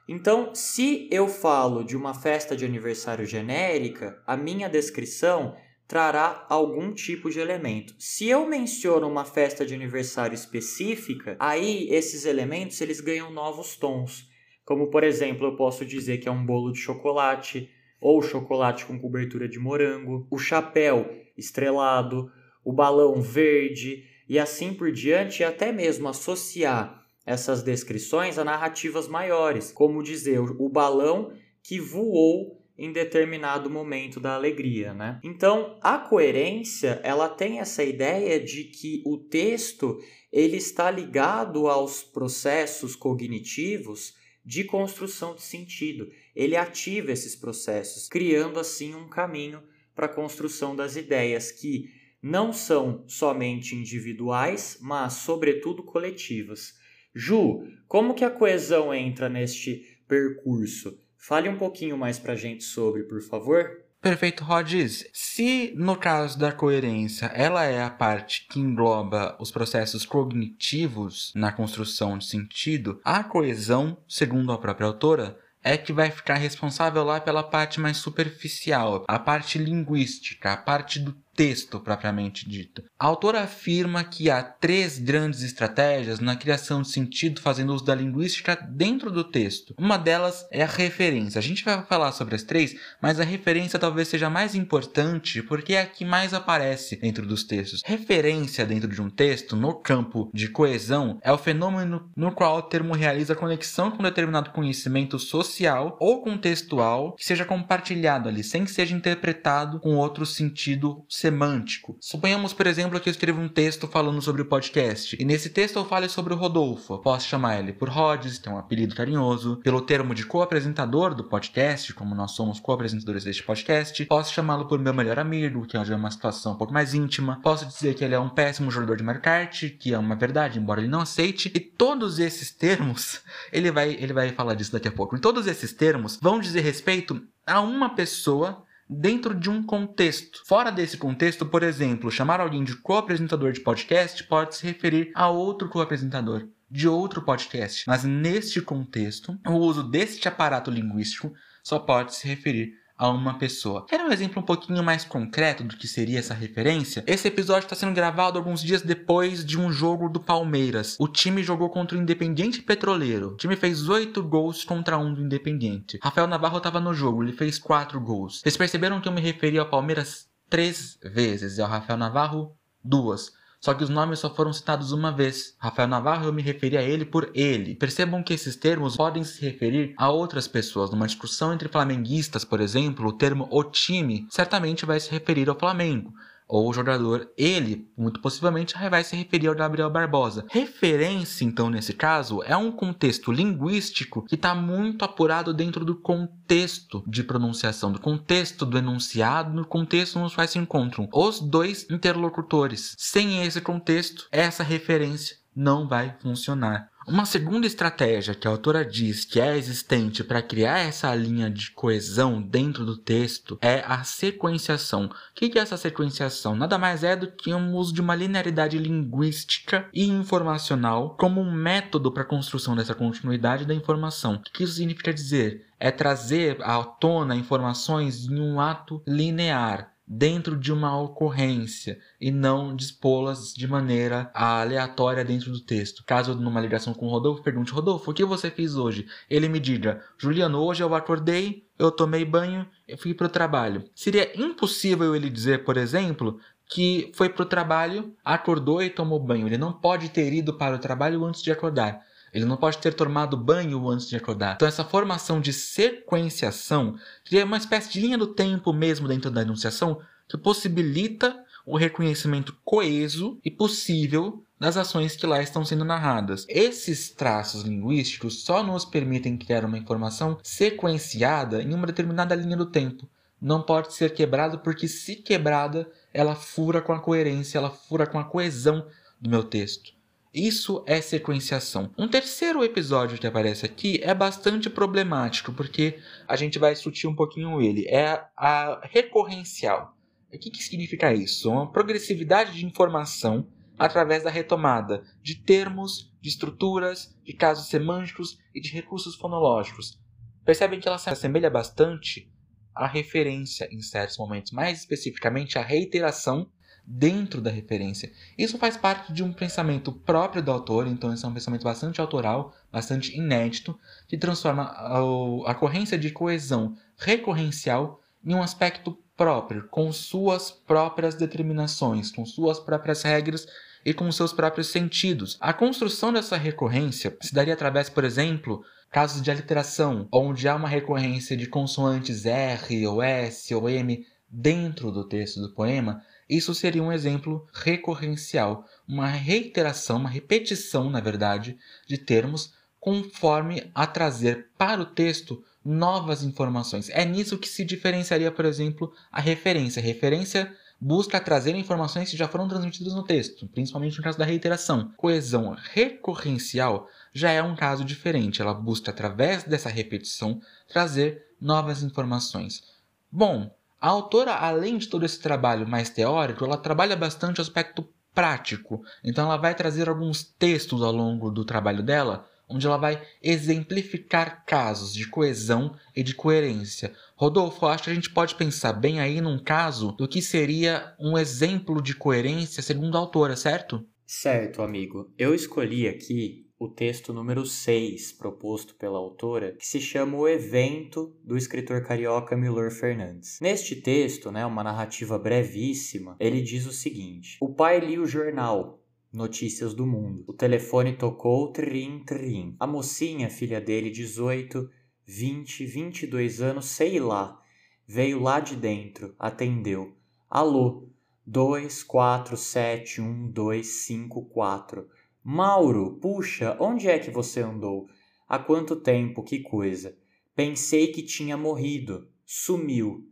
Então, 0.08 0.54
se 0.54 1.08
eu 1.10 1.30
falo 1.30 1.82
de 1.84 1.96
uma 1.96 2.14
festa 2.14 2.58
de 2.58 2.66
aniversário 2.66 3.26
genérica, 3.26 4.22
a 4.28 4.36
minha 4.36 4.68
descrição 4.68 5.56
trará 5.94 6.48
algum 6.50 6.92
tipo 6.92 7.30
de 7.30 7.40
elemento. 7.40 7.94
Se 8.00 8.28
eu 8.28 8.48
menciono 8.48 9.08
uma 9.08 9.24
festa 9.24 9.64
de 9.64 9.76
aniversário 9.76 10.34
específica, 10.34 11.38
aí 11.40 11.88
esses 11.92 12.26
elementos 12.26 12.82
eles 12.82 13.00
ganham 13.00 13.32
novos 13.32 13.76
tons. 13.76 14.28
Como 14.66 14.88
por 14.88 15.04
exemplo, 15.04 15.46
eu 15.46 15.56
posso 15.56 15.86
dizer 15.86 16.18
que 16.18 16.28
é 16.28 16.32
um 16.32 16.44
bolo 16.44 16.72
de 16.72 16.80
chocolate 16.80 17.70
ou 18.02 18.24
chocolate 18.24 18.86
com 18.86 19.00
cobertura 19.00 19.48
de 19.48 19.60
morango, 19.60 20.26
o 20.32 20.38
chapéu 20.40 21.12
estrelado, 21.38 22.32
o 22.66 22.74
balão 22.74 23.22
verde 23.22 24.04
e 24.28 24.40
assim 24.40 24.74
por 24.74 24.92
diante, 24.92 25.44
e 25.44 25.46
até 25.46 25.72
mesmo 25.72 26.10
associar 26.10 27.06
essas 27.24 27.62
descrições 27.62 28.40
a 28.40 28.44
narrativas 28.44 29.08
maiores, 29.08 29.72
como 29.72 30.02
dizer 30.02 30.40
o 30.40 30.70
balão 30.70 31.32
que 31.62 31.80
voou 31.80 32.63
em 32.78 32.92
determinado 32.92 33.70
momento 33.70 34.20
da 34.20 34.34
alegria, 34.34 34.94
né? 34.94 35.20
Então, 35.24 35.78
a 35.82 35.98
coerência, 35.98 37.00
ela 37.04 37.30
tem 37.30 37.60
essa 37.60 37.84
ideia 37.84 38.40
de 38.40 38.64
que 38.66 39.04
o 39.06 39.18
texto 39.18 40.00
ele 40.32 40.58
está 40.58 40.90
ligado 40.90 41.68
aos 41.68 42.04
processos 42.04 42.96
cognitivos 42.96 44.16
de 44.44 44.64
construção 44.64 45.36
de 45.36 45.44
sentido. 45.44 46.10
Ele 46.36 46.56
ativa 46.56 47.12
esses 47.12 47.36
processos, 47.36 48.08
criando 48.10 48.60
assim 48.60 48.96
um 48.96 49.08
caminho 49.08 49.62
para 49.96 50.08
a 50.08 50.14
construção 50.14 50.76
das 50.76 50.96
ideias 50.96 51.52
que 51.52 51.90
não 52.22 52.52
são 52.52 53.04
somente 53.08 53.76
individuais, 53.76 54.78
mas 54.82 55.14
sobretudo 55.14 55.84
coletivas. 55.84 56.74
Ju, 57.14 57.68
como 57.88 58.16
que 58.16 58.26
a 58.26 58.32
coesão 58.32 58.94
entra 58.94 59.30
neste 59.30 60.00
percurso? 60.08 61.03
Fale 61.26 61.48
um 61.48 61.58
pouquinho 61.58 61.98
mais 61.98 62.20
para 62.20 62.34
a 62.34 62.36
gente 62.36 62.66
sobre, 62.66 63.04
por 63.04 63.22
favor. 63.22 63.82
Perfeito, 64.02 64.44
Rodis. 64.44 65.10
Se 65.14 65.74
no 65.78 65.96
caso 65.96 66.38
da 66.38 66.52
coerência 66.52 67.28
ela 67.28 67.64
é 67.64 67.82
a 67.82 67.90
parte 67.90 68.46
que 68.50 68.60
engloba 68.60 69.38
os 69.40 69.50
processos 69.50 70.06
cognitivos 70.06 71.32
na 71.34 71.54
construção 71.54 72.18
de 72.18 72.26
sentido, 72.26 73.00
a 73.06 73.24
coesão, 73.24 73.98
segundo 74.06 74.52
a 74.52 74.58
própria 74.58 74.88
autora, 74.88 75.40
é 75.64 75.78
que 75.78 75.94
vai 75.94 76.12
ficar 76.12 76.36
responsável 76.36 77.06
lá 77.06 77.22
pela 77.22 77.42
parte 77.42 77.80
mais 77.80 77.96
superficial, 77.96 79.06
a 79.08 79.18
parte 79.18 79.58
linguística, 79.58 80.52
a 80.52 80.58
parte 80.58 81.00
do 81.00 81.16
texto 81.36 81.80
propriamente 81.80 82.48
dito. 82.48 82.84
A 83.00 83.08
autora 83.08 83.42
afirma 83.42 84.04
que 84.04 84.30
há 84.30 84.42
três 84.42 85.00
grandes 85.00 85.42
estratégias 85.42 86.20
na 86.20 86.36
criação 86.36 86.82
de 86.82 86.90
sentido 86.90 87.42
fazendo 87.42 87.74
uso 87.74 87.84
da 87.84 87.96
linguística 87.96 88.56
dentro 88.56 89.12
do 89.12 89.24
texto. 89.24 89.74
Uma 89.78 89.98
delas 89.98 90.48
é 90.52 90.64
a 90.64 90.68
referência. 90.68 91.40
A 91.40 91.42
gente 91.42 91.64
vai 91.64 91.84
falar 91.86 92.12
sobre 92.12 92.36
as 92.36 92.44
três, 92.44 92.76
mas 93.02 93.20
a 93.20 93.24
referência 93.24 93.80
talvez 93.80 94.08
seja 94.08 94.30
mais 94.30 94.56
importante 94.56 95.42
porque 95.42 95.74
é 95.74 95.82
a 95.82 95.86
que 95.86 96.06
mais 96.06 96.34
aparece 96.34 96.96
dentro 96.96 97.26
dos 97.26 97.44
textos. 97.44 97.82
Referência 97.86 98.66
dentro 98.66 98.90
de 98.90 99.02
um 99.02 99.10
texto, 99.10 99.56
no 99.56 99.74
campo 99.74 100.30
de 100.34 100.48
coesão, 100.48 101.20
é 101.24 101.32
o 101.32 101.38
fenômeno 101.38 102.10
no 102.16 102.32
qual 102.32 102.58
o 102.58 102.62
termo 102.62 102.94
realiza 102.94 103.36
conexão 103.36 103.92
com 103.92 104.04
determinado 104.04 104.52
conhecimento 104.52 105.18
social 105.20 105.98
ou 106.00 106.22
contextual 106.22 107.16
que 107.16 107.26
seja 107.26 107.46
compartilhado 107.46 108.30
ali, 108.30 108.44
sem 108.44 108.66
que 108.66 108.72
seja 108.72 108.96
interpretado 108.96 109.80
com 109.80 109.96
outro 109.96 110.26
sentido 110.26 111.06
semântico. 111.24 111.96
Suponhamos, 112.02 112.52
por 112.52 112.68
exemplo, 112.68 113.00
que 113.00 113.08
eu 113.08 113.12
escrevo 113.12 113.40
um 113.40 113.48
texto 113.48 113.88
falando 113.88 114.22
sobre 114.22 114.42
o 114.42 114.46
podcast, 114.46 115.16
e 115.18 115.24
nesse 115.24 115.50
texto 115.50 115.78
eu 115.78 115.86
falo 115.86 116.10
sobre 116.10 116.34
o 116.34 116.38
Rodolfo. 116.38 116.98
Posso 116.98 117.28
chamar 117.28 117.60
ele 117.60 117.72
por 117.72 117.88
Rhodes, 117.88 118.40
tem 118.40 118.52
um 118.52 118.58
apelido 118.58 118.94
carinhoso, 118.94 119.56
pelo 119.64 119.80
termo 119.80 120.14
de 120.14 120.26
co-apresentador 120.26 121.16
do 121.16 121.24
podcast, 121.24 121.94
como 121.94 122.14
nós 122.14 122.32
somos 122.32 122.60
co-apresentadores 122.60 123.24
deste 123.24 123.42
podcast. 123.42 124.06
Posso 124.06 124.34
chamá-lo 124.34 124.68
por 124.68 124.80
meu 124.80 124.94
melhor 124.94 125.18
amigo, 125.18 125.66
que 125.66 125.78
é 125.78 125.80
uma 125.96 126.12
situação 126.12 126.54
um 126.54 126.58
pouco 126.58 126.74
mais 126.74 126.94
íntima. 126.94 127.40
Posso 127.42 127.66
dizer 127.66 127.94
que 127.94 128.04
ele 128.04 128.16
é 128.16 128.20
um 128.20 128.30
péssimo 128.30 128.70
jogador 128.70 128.98
de 128.98 129.04
Mario 129.04 129.22
Kart, 129.22 129.70
que 129.80 129.94
é 129.94 129.98
uma 129.98 130.18
verdade, 130.18 130.60
embora 130.60 130.82
ele 130.82 130.90
não 130.90 131.00
aceite. 131.00 131.50
E 131.56 131.60
todos 131.62 132.20
esses 132.20 132.52
termos, 132.52 133.22
ele 133.54 133.72
vai, 133.72 133.94
ele 133.94 134.12
vai 134.12 134.30
falar 134.34 134.56
disso 134.56 134.74
daqui 134.74 134.90
a 134.90 134.92
pouco. 134.92 135.16
E 135.16 135.22
todos 135.22 135.48
esses 135.48 135.72
termos 135.72 136.20
vão 136.22 136.38
dizer 136.38 136.60
respeito 136.60 137.22
a 137.48 137.62
uma 137.62 137.96
pessoa 137.96 138.66
dentro 138.90 139.34
de 139.34 139.50
um 139.50 139.64
contexto. 139.64 140.42
Fora 140.46 140.72
desse 140.72 140.98
contexto, 140.98 141.46
por 141.46 141.64
exemplo, 141.64 142.12
chamar 142.12 142.40
alguém 142.40 142.64
de 142.64 142.76
co-apresentador 142.76 143.52
de 143.52 143.62
podcast 143.62 144.24
pode 144.26 144.56
se 144.56 144.66
referir 144.66 145.12
a 145.16 145.30
outro 145.30 145.70
co-apresentador 145.70 146.48
de 146.70 146.88
outro 146.88 147.22
podcast. 147.22 147.84
Mas 147.88 148.04
neste 148.04 148.62
contexto, 148.62 149.40
o 149.48 149.54
uso 149.54 149.84
deste 149.84 150.28
aparato 150.28 150.72
linguístico 150.72 151.34
só 151.64 151.80
pode 151.80 152.16
se 152.16 152.28
referir 152.28 152.74
a 153.04 153.10
uma 153.10 153.34
pessoa. 153.34 153.86
Quer 153.86 154.00
um 154.00 154.14
exemplo 154.14 154.42
um 154.42 154.46
pouquinho 154.46 154.82
mais 154.82 155.04
concreto 155.04 155.62
do 155.62 155.76
que 155.76 155.90
seria 155.90 156.20
essa 156.20 156.34
referência? 156.34 157.04
Esse 157.06 157.28
episódio 157.28 157.66
está 157.66 157.76
sendo 157.76 157.94
gravado 157.94 158.38
alguns 158.38 158.64
dias 158.64 158.82
depois 158.82 159.44
de 159.44 159.60
um 159.60 159.70
jogo 159.70 160.08
do 160.08 160.22
Palmeiras. 160.22 160.96
O 160.98 161.10
time 161.10 161.44
jogou 161.44 161.70
contra 161.70 161.98
o 161.98 162.02
Independiente 162.02 162.62
Petroleiro. 162.62 163.32
O 163.32 163.36
time 163.36 163.58
fez 163.58 163.90
oito 163.90 164.24
gols 164.24 164.64
contra 164.64 164.98
um 164.98 165.14
do 165.14 165.22
Independiente. 165.22 166.00
Rafael 166.02 166.28
Navarro 166.28 166.60
estava 166.60 166.80
no 166.80 166.94
jogo, 166.94 167.22
ele 167.22 167.34
fez 167.34 167.60
quatro 167.60 168.00
gols. 168.00 168.40
Vocês 168.40 168.56
perceberam 168.56 169.02
que 169.02 169.08
eu 169.10 169.12
me 169.12 169.20
referi 169.20 169.60
ao 169.60 169.70
Palmeiras 169.70 170.30
três 170.50 170.98
vezes 171.04 171.58
e 171.58 171.62
ao 171.62 171.68
Rafael 171.68 172.00
Navarro 172.00 172.56
duas. 172.82 173.34
Só 173.64 173.74
que 173.74 173.82
os 173.82 173.90
nomes 173.90 174.20
só 174.20 174.30
foram 174.30 174.52
citados 174.52 174.92
uma 174.92 175.10
vez. 175.10 175.56
Rafael 175.58 175.88
Navarro 175.88 176.26
eu 176.26 176.34
me 176.34 176.42
referi 176.42 176.78
a 176.78 176.82
ele 176.82 177.06
por 177.06 177.32
ele. 177.34 177.76
Percebam 177.76 178.22
que 178.22 178.34
esses 178.34 178.58
termos 178.58 178.98
podem 178.98 179.24
se 179.24 179.42
referir 179.42 179.94
a 179.98 180.10
outras 180.10 180.50
pessoas. 180.50 180.92
Numa 180.92 181.08
discussão 181.08 181.54
entre 181.54 181.70
flamenguistas, 181.70 182.44
por 182.44 182.60
exemplo, 182.60 183.08
o 183.08 183.14
termo 183.14 183.48
o 183.50 183.64
time 183.64 184.28
certamente 184.30 184.86
vai 184.86 185.00
se 185.00 185.10
referir 185.10 185.48
ao 185.48 185.58
Flamengo 185.58 186.14
ou 186.54 186.70
o 186.70 186.74
jogador, 186.74 187.32
ele, 187.36 187.92
muito 187.98 188.22
possivelmente, 188.22 188.76
vai 188.88 189.04
se 189.04 189.16
referir 189.16 189.48
ao 189.48 189.56
Gabriel 189.56 189.90
Barbosa. 189.90 190.46
Referência, 190.52 191.44
então, 191.44 191.68
nesse 191.68 191.94
caso, 191.94 192.44
é 192.44 192.56
um 192.56 192.72
contexto 192.72 193.32
linguístico 193.32 194.24
que 194.24 194.36
está 194.36 194.54
muito 194.54 195.04
apurado 195.04 195.52
dentro 195.52 195.84
do 195.84 195.96
contexto 195.96 197.04
de 197.08 197.24
pronunciação, 197.24 197.92
do 197.92 198.00
contexto 198.00 198.68
do 198.68 198.78
enunciado, 198.78 199.52
no 199.52 199.66
contexto 199.66 200.20
nos 200.20 200.36
quais 200.36 200.52
se 200.52 200.60
encontram 200.60 201.10
os 201.12 201.40
dois 201.40 201.90
interlocutores. 201.90 202.94
Sem 203.00 203.44
esse 203.44 203.60
contexto, 203.60 204.28
essa 204.32 204.62
referência 204.62 205.38
não 205.56 205.88
vai 205.88 206.16
funcionar. 206.22 206.93
Uma 207.06 207.26
segunda 207.26 207.68
estratégia 207.68 208.34
que 208.34 208.48
a 208.48 208.52
autora 208.52 208.86
diz 208.86 209.26
que 209.26 209.42
é 209.42 209.58
existente 209.58 210.24
para 210.24 210.42
criar 210.42 210.80
essa 210.80 211.14
linha 211.14 211.50
de 211.50 211.72
coesão 211.72 212.42
dentro 212.42 212.86
do 212.86 212.96
texto 212.96 213.58
é 213.62 213.84
a 213.86 214.06
sequenciação. 214.06 215.08
O 215.08 215.12
que 215.36 215.60
é 215.60 215.62
essa 215.62 215.76
sequenciação? 215.76 216.56
Nada 216.56 216.78
mais 216.78 217.04
é 217.04 217.14
do 217.14 217.30
que 217.30 217.54
um 217.54 217.76
uso 217.76 217.94
de 217.94 218.00
uma 218.00 218.16
linearidade 218.16 218.78
linguística 218.78 219.90
e 219.94 220.06
informacional 220.06 221.18
como 221.20 221.42
um 221.42 221.52
método 221.52 222.10
para 222.10 222.24
a 222.24 222.28
construção 222.28 222.74
dessa 222.74 222.96
continuidade 222.96 223.66
da 223.66 223.74
informação. 223.74 224.36
O 224.36 224.40
que 224.40 224.64
isso 224.64 224.74
significa 224.74 225.14
dizer? 225.14 225.66
É 225.78 225.92
trazer 225.92 226.64
à 226.64 226.82
tona 226.84 227.36
informações 227.36 228.26
em 228.26 228.40
um 228.40 228.62
ato 228.62 229.02
linear 229.06 229.93
dentro 230.08 230.58
de 230.58 230.72
uma 230.72 231.00
ocorrência 231.00 231.98
e 232.20 232.30
não 232.30 232.76
dispô-las 232.76 233.54
de 233.54 233.68
maneira 233.68 234.30
aleatória 234.34 235.24
dentro 235.24 235.52
do 235.52 235.60
texto. 235.60 236.04
Caso 236.06 236.36
numa 236.36 236.62
ligação 236.62 236.94
com 236.94 237.08
o 237.08 237.10
Rodolfo, 237.10 237.42
pergunte: 237.42 237.72
Rodolfo, 237.72 238.12
o 238.12 238.14
que 238.14 238.26
você 238.26 238.52
fez 238.52 238.76
hoje? 238.76 239.08
Ele 239.30 239.48
me 239.48 239.60
diga: 239.60 240.04
Juliano, 240.18 240.60
hoje 240.60 240.84
eu 240.84 240.94
acordei, 240.94 241.66
eu 241.80 241.92
tomei 241.92 242.26
banho 242.26 242.68
e 242.88 242.98
fui 242.98 243.14
para 243.14 243.28
o 243.28 243.30
trabalho. 243.30 243.84
Seria 243.96 244.32
impossível 244.40 245.16
ele 245.16 245.30
dizer, 245.30 245.64
por 245.64 245.78
exemplo, 245.78 246.40
que 246.70 247.12
foi 247.14 247.30
para 247.30 247.44
o 247.44 247.48
trabalho, 247.48 248.16
acordou 248.24 248.82
e 248.82 248.90
tomou 248.90 249.20
banho. 249.20 249.48
Ele 249.48 249.58
não 249.58 249.72
pode 249.72 250.10
ter 250.10 250.34
ido 250.34 250.54
para 250.54 250.76
o 250.76 250.80
trabalho 250.80 251.24
antes 251.24 251.42
de 251.42 251.52
acordar. 251.52 252.02
Ele 252.34 252.46
não 252.46 252.58
pode 252.58 252.80
ter 252.80 252.94
tomado 252.94 253.38
banho 253.38 253.88
antes 253.88 254.10
de 254.10 254.16
acordar. 254.16 254.56
Então, 254.56 254.68
essa 254.68 254.84
formação 254.84 255.40
de 255.40 255.54
sequenciação 255.54 256.98
cria 257.24 257.46
uma 257.46 257.58
espécie 257.58 257.92
de 257.92 258.00
linha 258.00 258.18
do 258.18 258.28
tempo 258.28 258.74
mesmo 258.74 259.08
dentro 259.08 259.30
da 259.30 259.42
enunciação 259.42 260.02
que 260.28 260.38
possibilita 260.38 261.44
o 261.66 261.78
reconhecimento 261.78 262.56
coeso 262.66 263.40
e 263.44 263.52
possível 263.52 264.44
das 264.60 264.78
ações 264.78 265.16
que 265.16 265.28
lá 265.28 265.42
estão 265.42 265.64
sendo 265.64 265.86
narradas. 265.86 266.46
Esses 266.50 267.10
traços 267.10 267.64
linguísticos 267.64 268.44
só 268.44 268.64
nos 268.64 268.86
permitem 268.86 269.38
criar 269.38 269.64
uma 269.66 269.78
informação 269.78 270.38
sequenciada 270.42 271.62
em 271.62 271.74
uma 271.74 271.88
determinada 271.88 272.36
linha 272.36 272.58
do 272.58 272.66
tempo. 272.66 273.08
Não 273.42 273.62
pode 273.62 273.94
ser 273.94 274.14
quebrada 274.14 274.58
porque, 274.58 274.88
se 274.88 275.18
quebrada, 275.18 275.90
ela 276.14 276.34
fura 276.34 276.82
com 276.82 276.94
a 276.94 277.00
coerência, 277.00 277.58
ela 277.58 277.70
fura 277.70 278.08
com 278.08 278.18
a 278.18 278.24
coesão 278.24 278.88
do 279.20 279.30
meu 279.30 279.44
texto. 279.44 279.92
Isso 280.34 280.84
é 280.88 281.00
sequenciação. 281.00 281.94
Um 281.96 282.08
terceiro 282.08 282.64
episódio 282.64 283.20
que 283.20 283.28
aparece 283.28 283.68
aqui 283.68 284.00
é 284.02 284.16
bastante 284.16 284.68
problemático, 284.68 285.54
porque 285.54 286.00
a 286.28 286.36
gente 286.36 286.58
vai 286.58 286.74
discutir 286.74 287.06
um 287.06 287.16
pouquinho 287.16 287.62
ele. 287.62 287.86
É 287.88 288.26
a 288.36 288.82
recorrencial. 288.84 289.96
O 290.34 290.40
que, 290.40 290.50
que 290.50 290.64
significa 290.64 291.14
isso? 291.14 291.52
Uma 291.52 291.72
progressividade 291.72 292.54
de 292.54 292.66
informação 292.66 293.48
através 293.78 294.24
da 294.24 294.32
retomada 294.32 295.04
de 295.22 295.36
termos, 295.36 296.12
de 296.20 296.30
estruturas, 296.30 297.16
de 297.24 297.34
casos 297.34 297.68
semânticos 297.68 298.40
e 298.56 298.60
de 298.60 298.72
recursos 298.72 299.16
fonológicos. 299.16 300.00
Percebem 300.44 300.80
que 300.80 300.88
ela 300.88 300.98
se 300.98 301.12
assemelha 301.12 301.52
bastante 301.52 302.28
à 302.74 302.88
referência 302.88 303.70
em 303.72 303.82
certos 303.82 304.18
momentos, 304.18 304.52
mais 304.52 304.80
especificamente 304.80 305.60
à 305.60 305.62
reiteração 305.62 306.50
dentro 306.86 307.42
da 307.42 307.50
referência. 307.50 308.12
Isso 308.38 308.58
faz 308.58 308.76
parte 308.76 309.14
de 309.14 309.24
um 309.24 309.32
pensamento 309.32 309.92
próprio 309.92 310.44
do 310.44 310.52
autor, 310.52 310.88
então 310.88 311.14
esse 311.14 311.24
é 311.24 311.28
um 311.28 311.34
pensamento 311.34 311.64
bastante 311.64 312.02
autoral, 312.02 312.54
bastante 312.72 313.18
inédito, 313.18 313.78
que 314.08 314.18
transforma 314.18 314.64
a, 314.64 315.04
ocorrência 315.04 315.98
de 315.98 316.12
coesão 316.12 316.76
recorrencial 316.98 318.02
em 318.26 318.36
um 318.36 318.42
aspecto 318.42 318.98
próprio, 319.16 319.68
com 319.70 319.92
suas 319.92 320.52
próprias 320.52 321.16
determinações, 321.16 322.12
com 322.12 322.26
suas 322.26 322.60
próprias 322.60 323.04
regras 323.04 323.48
e 323.86 323.94
com 323.94 324.12
seus 324.12 324.34
próprios 324.34 324.68
sentidos. 324.68 325.38
A 325.40 325.54
construção 325.54 326.12
dessa 326.12 326.38
recorrência 326.38 327.16
se 327.22 327.34
daria 327.34 327.54
através, 327.54 327.90
por 327.90 328.04
exemplo, 328.04 328.64
casos 328.90 329.22
de 329.22 329.32
aliteração, 329.32 330.08
onde 330.12 330.48
há 330.48 330.56
uma 330.56 330.68
recorrência 330.68 331.36
de 331.36 331.48
consoantes 331.48 332.26
R 332.26 332.88
ou 332.88 333.02
S 333.02 333.54
ou 333.54 333.70
M 333.70 334.06
dentro 334.30 334.92
do 334.92 335.08
texto 335.08 335.40
do 335.42 335.54
poema, 335.54 336.02
isso 336.38 336.54
seria 336.54 336.84
um 336.84 336.92
exemplo 336.92 337.48
recorrencial, 337.54 338.66
uma 338.88 339.08
reiteração, 339.08 339.98
uma 339.98 340.10
repetição, 340.10 340.90
na 340.90 341.00
verdade, 341.00 341.58
de 341.88 341.98
termos 341.98 342.54
conforme 342.80 343.72
a 343.74 343.88
trazer 343.88 344.50
para 344.58 344.82
o 344.82 344.86
texto 344.86 345.44
novas 345.64 346.24
informações. 346.24 346.90
É 346.90 347.06
nisso 347.06 347.38
que 347.38 347.48
se 347.48 347.64
diferenciaria, 347.64 348.32
por 348.32 348.46
exemplo, 348.46 348.94
a 349.12 349.22
referência. 349.22 349.82
A 349.82 349.86
referência 349.86 350.54
busca 350.80 351.20
trazer 351.20 351.56
informações 351.56 352.10
que 352.10 352.18
já 352.18 352.28
foram 352.28 352.48
transmitidas 352.48 352.94
no 352.94 353.04
texto, 353.04 353.48
principalmente 353.48 353.98
no 353.98 354.04
caso 354.04 354.18
da 354.18 354.26
reiteração. 354.26 354.92
Coesão 354.98 355.56
recorrencial 355.72 356.90
já 357.14 357.32
é 357.32 357.42
um 357.42 357.56
caso 357.56 357.86
diferente, 357.86 358.42
ela 358.42 358.54
busca, 358.54 358.92
através 358.92 359.44
dessa 359.44 359.70
repetição, 359.70 360.42
trazer 360.68 361.26
novas 361.40 361.84
informações. 361.84 362.64
Bom, 363.10 363.50
a 363.84 363.90
autora, 363.90 364.34
além 364.36 364.78
de 364.78 364.88
todo 364.88 365.06
esse 365.06 365.20
trabalho 365.20 365.68
mais 365.68 365.90
teórico, 365.90 366.46
ela 366.46 366.56
trabalha 366.56 366.96
bastante 366.96 367.40
o 367.40 367.42
aspecto 367.42 367.86
prático. 368.16 368.82
Então 369.04 369.26
ela 369.26 369.36
vai 369.36 369.54
trazer 369.54 369.90
alguns 369.90 370.24
textos 370.24 370.82
ao 370.82 370.94
longo 370.94 371.30
do 371.30 371.44
trabalho 371.44 371.84
dela, 371.84 372.26
onde 372.48 372.66
ela 372.66 372.78
vai 372.78 373.02
exemplificar 373.22 374.46
casos 374.46 374.94
de 374.94 375.06
coesão 375.10 375.76
e 375.94 376.02
de 376.02 376.16
coerência. 376.16 376.94
Rodolfo, 377.18 377.66
acho 377.66 377.84
que 377.84 377.90
a 377.90 377.94
gente 377.94 378.10
pode 378.10 378.36
pensar 378.36 378.72
bem 378.72 379.02
aí 379.02 379.20
num 379.20 379.38
caso 379.38 379.92
do 379.92 380.08
que 380.08 380.22
seria 380.22 380.96
um 380.98 381.18
exemplo 381.18 381.82
de 381.82 381.94
coerência 381.94 382.64
segundo 382.64 382.96
a 382.96 383.02
autora, 383.02 383.36
certo? 383.36 383.86
Certo, 384.08 384.62
amigo. 384.62 385.12
Eu 385.18 385.36
escolhi 385.36 385.90
aqui 385.90 386.48
o 386.64 386.70
texto 386.70 387.12
número 387.12 387.46
6, 387.46 388.14
proposto 388.14 388.76
pela 388.76 388.98
autora, 388.98 389.52
que 389.54 389.68
se 389.68 389.82
chama 389.82 390.18
O 390.18 390.28
Evento, 390.28 391.14
do 391.24 391.36
escritor 391.36 391.84
carioca 391.84 392.38
Milor 392.38 392.72
Fernandes. 392.72 393.40
Neste 393.42 393.76
texto, 393.76 394.32
né, 394.32 394.46
uma 394.46 394.64
narrativa 394.64 395.20
brevíssima, 395.20 396.16
ele 396.20 396.42
diz 396.42 396.66
o 396.66 396.72
seguinte: 396.72 397.38
O 397.42 397.54
pai 397.54 397.80
lia 397.80 398.02
o 398.02 398.06
jornal, 398.06 398.82
Notícias 399.12 399.74
do 399.74 399.86
Mundo. 399.86 400.24
O 400.26 400.34
telefone 400.34 400.94
tocou 400.94 401.52
trim 401.52 402.04
trim. 402.04 402.56
A 402.60 402.66
mocinha, 402.66 403.30
filha 403.30 403.62
dele, 403.62 403.92
18, 403.92 404.70
20, 405.06 405.66
22 405.66 406.42
anos, 406.42 406.66
sei 406.66 407.00
lá, 407.00 407.40
veio 407.86 408.20
lá 408.20 408.40
de 408.40 408.56
dentro, 408.56 409.14
atendeu. 409.20 409.96
Alô, 410.30 410.90
2, 411.28 411.84
4, 411.84 412.36
7, 412.36 413.02
1, 413.02 413.32
2, 413.32 413.68
5, 413.68 414.26
4. 414.26 414.90
Mauro, 415.24 415.98
puxa, 416.02 416.58
onde 416.60 416.88
é 416.88 417.00
que 417.00 417.10
você 417.10 417.42
andou? 417.42 417.88
Há 418.28 418.38
quanto 418.38 418.76
tempo, 418.76 419.24
que 419.24 419.40
coisa? 419.40 419.98
Pensei 420.36 420.88
que 420.92 421.02
tinha 421.02 421.38
morrido. 421.38 422.10
Sumiu. 422.26 423.08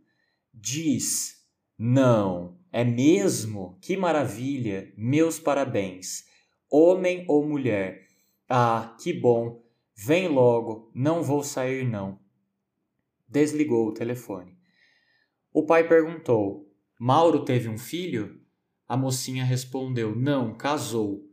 Diz. 0.52 1.42
Não. 1.78 2.58
É 2.70 2.84
mesmo? 2.84 3.78
Que 3.80 3.96
maravilha! 3.96 4.92
Meus 4.96 5.38
parabéns. 5.38 6.24
Homem 6.70 7.24
ou 7.28 7.46
mulher? 7.46 8.06
Ah, 8.48 8.96
que 9.00 9.12
bom. 9.12 9.62
Vem 9.94 10.28
logo, 10.28 10.90
não 10.94 11.22
vou 11.22 11.42
sair 11.42 11.88
não. 11.88 12.18
Desligou 13.28 13.88
o 13.88 13.94
telefone. 13.94 14.58
O 15.52 15.64
pai 15.64 15.86
perguntou: 15.86 16.70
Mauro 16.98 17.44
teve 17.44 17.68
um 17.68 17.78
filho? 17.78 18.40
A 18.88 18.96
mocinha 18.96 19.44
respondeu: 19.44 20.16
Não, 20.16 20.54
casou. 20.54 21.31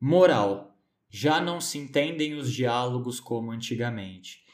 Moral: 0.00 0.76
já 1.08 1.40
não 1.40 1.60
se 1.60 1.78
entendem 1.78 2.34
os 2.34 2.52
diálogos 2.52 3.18
como 3.18 3.50
antigamente. 3.50 4.44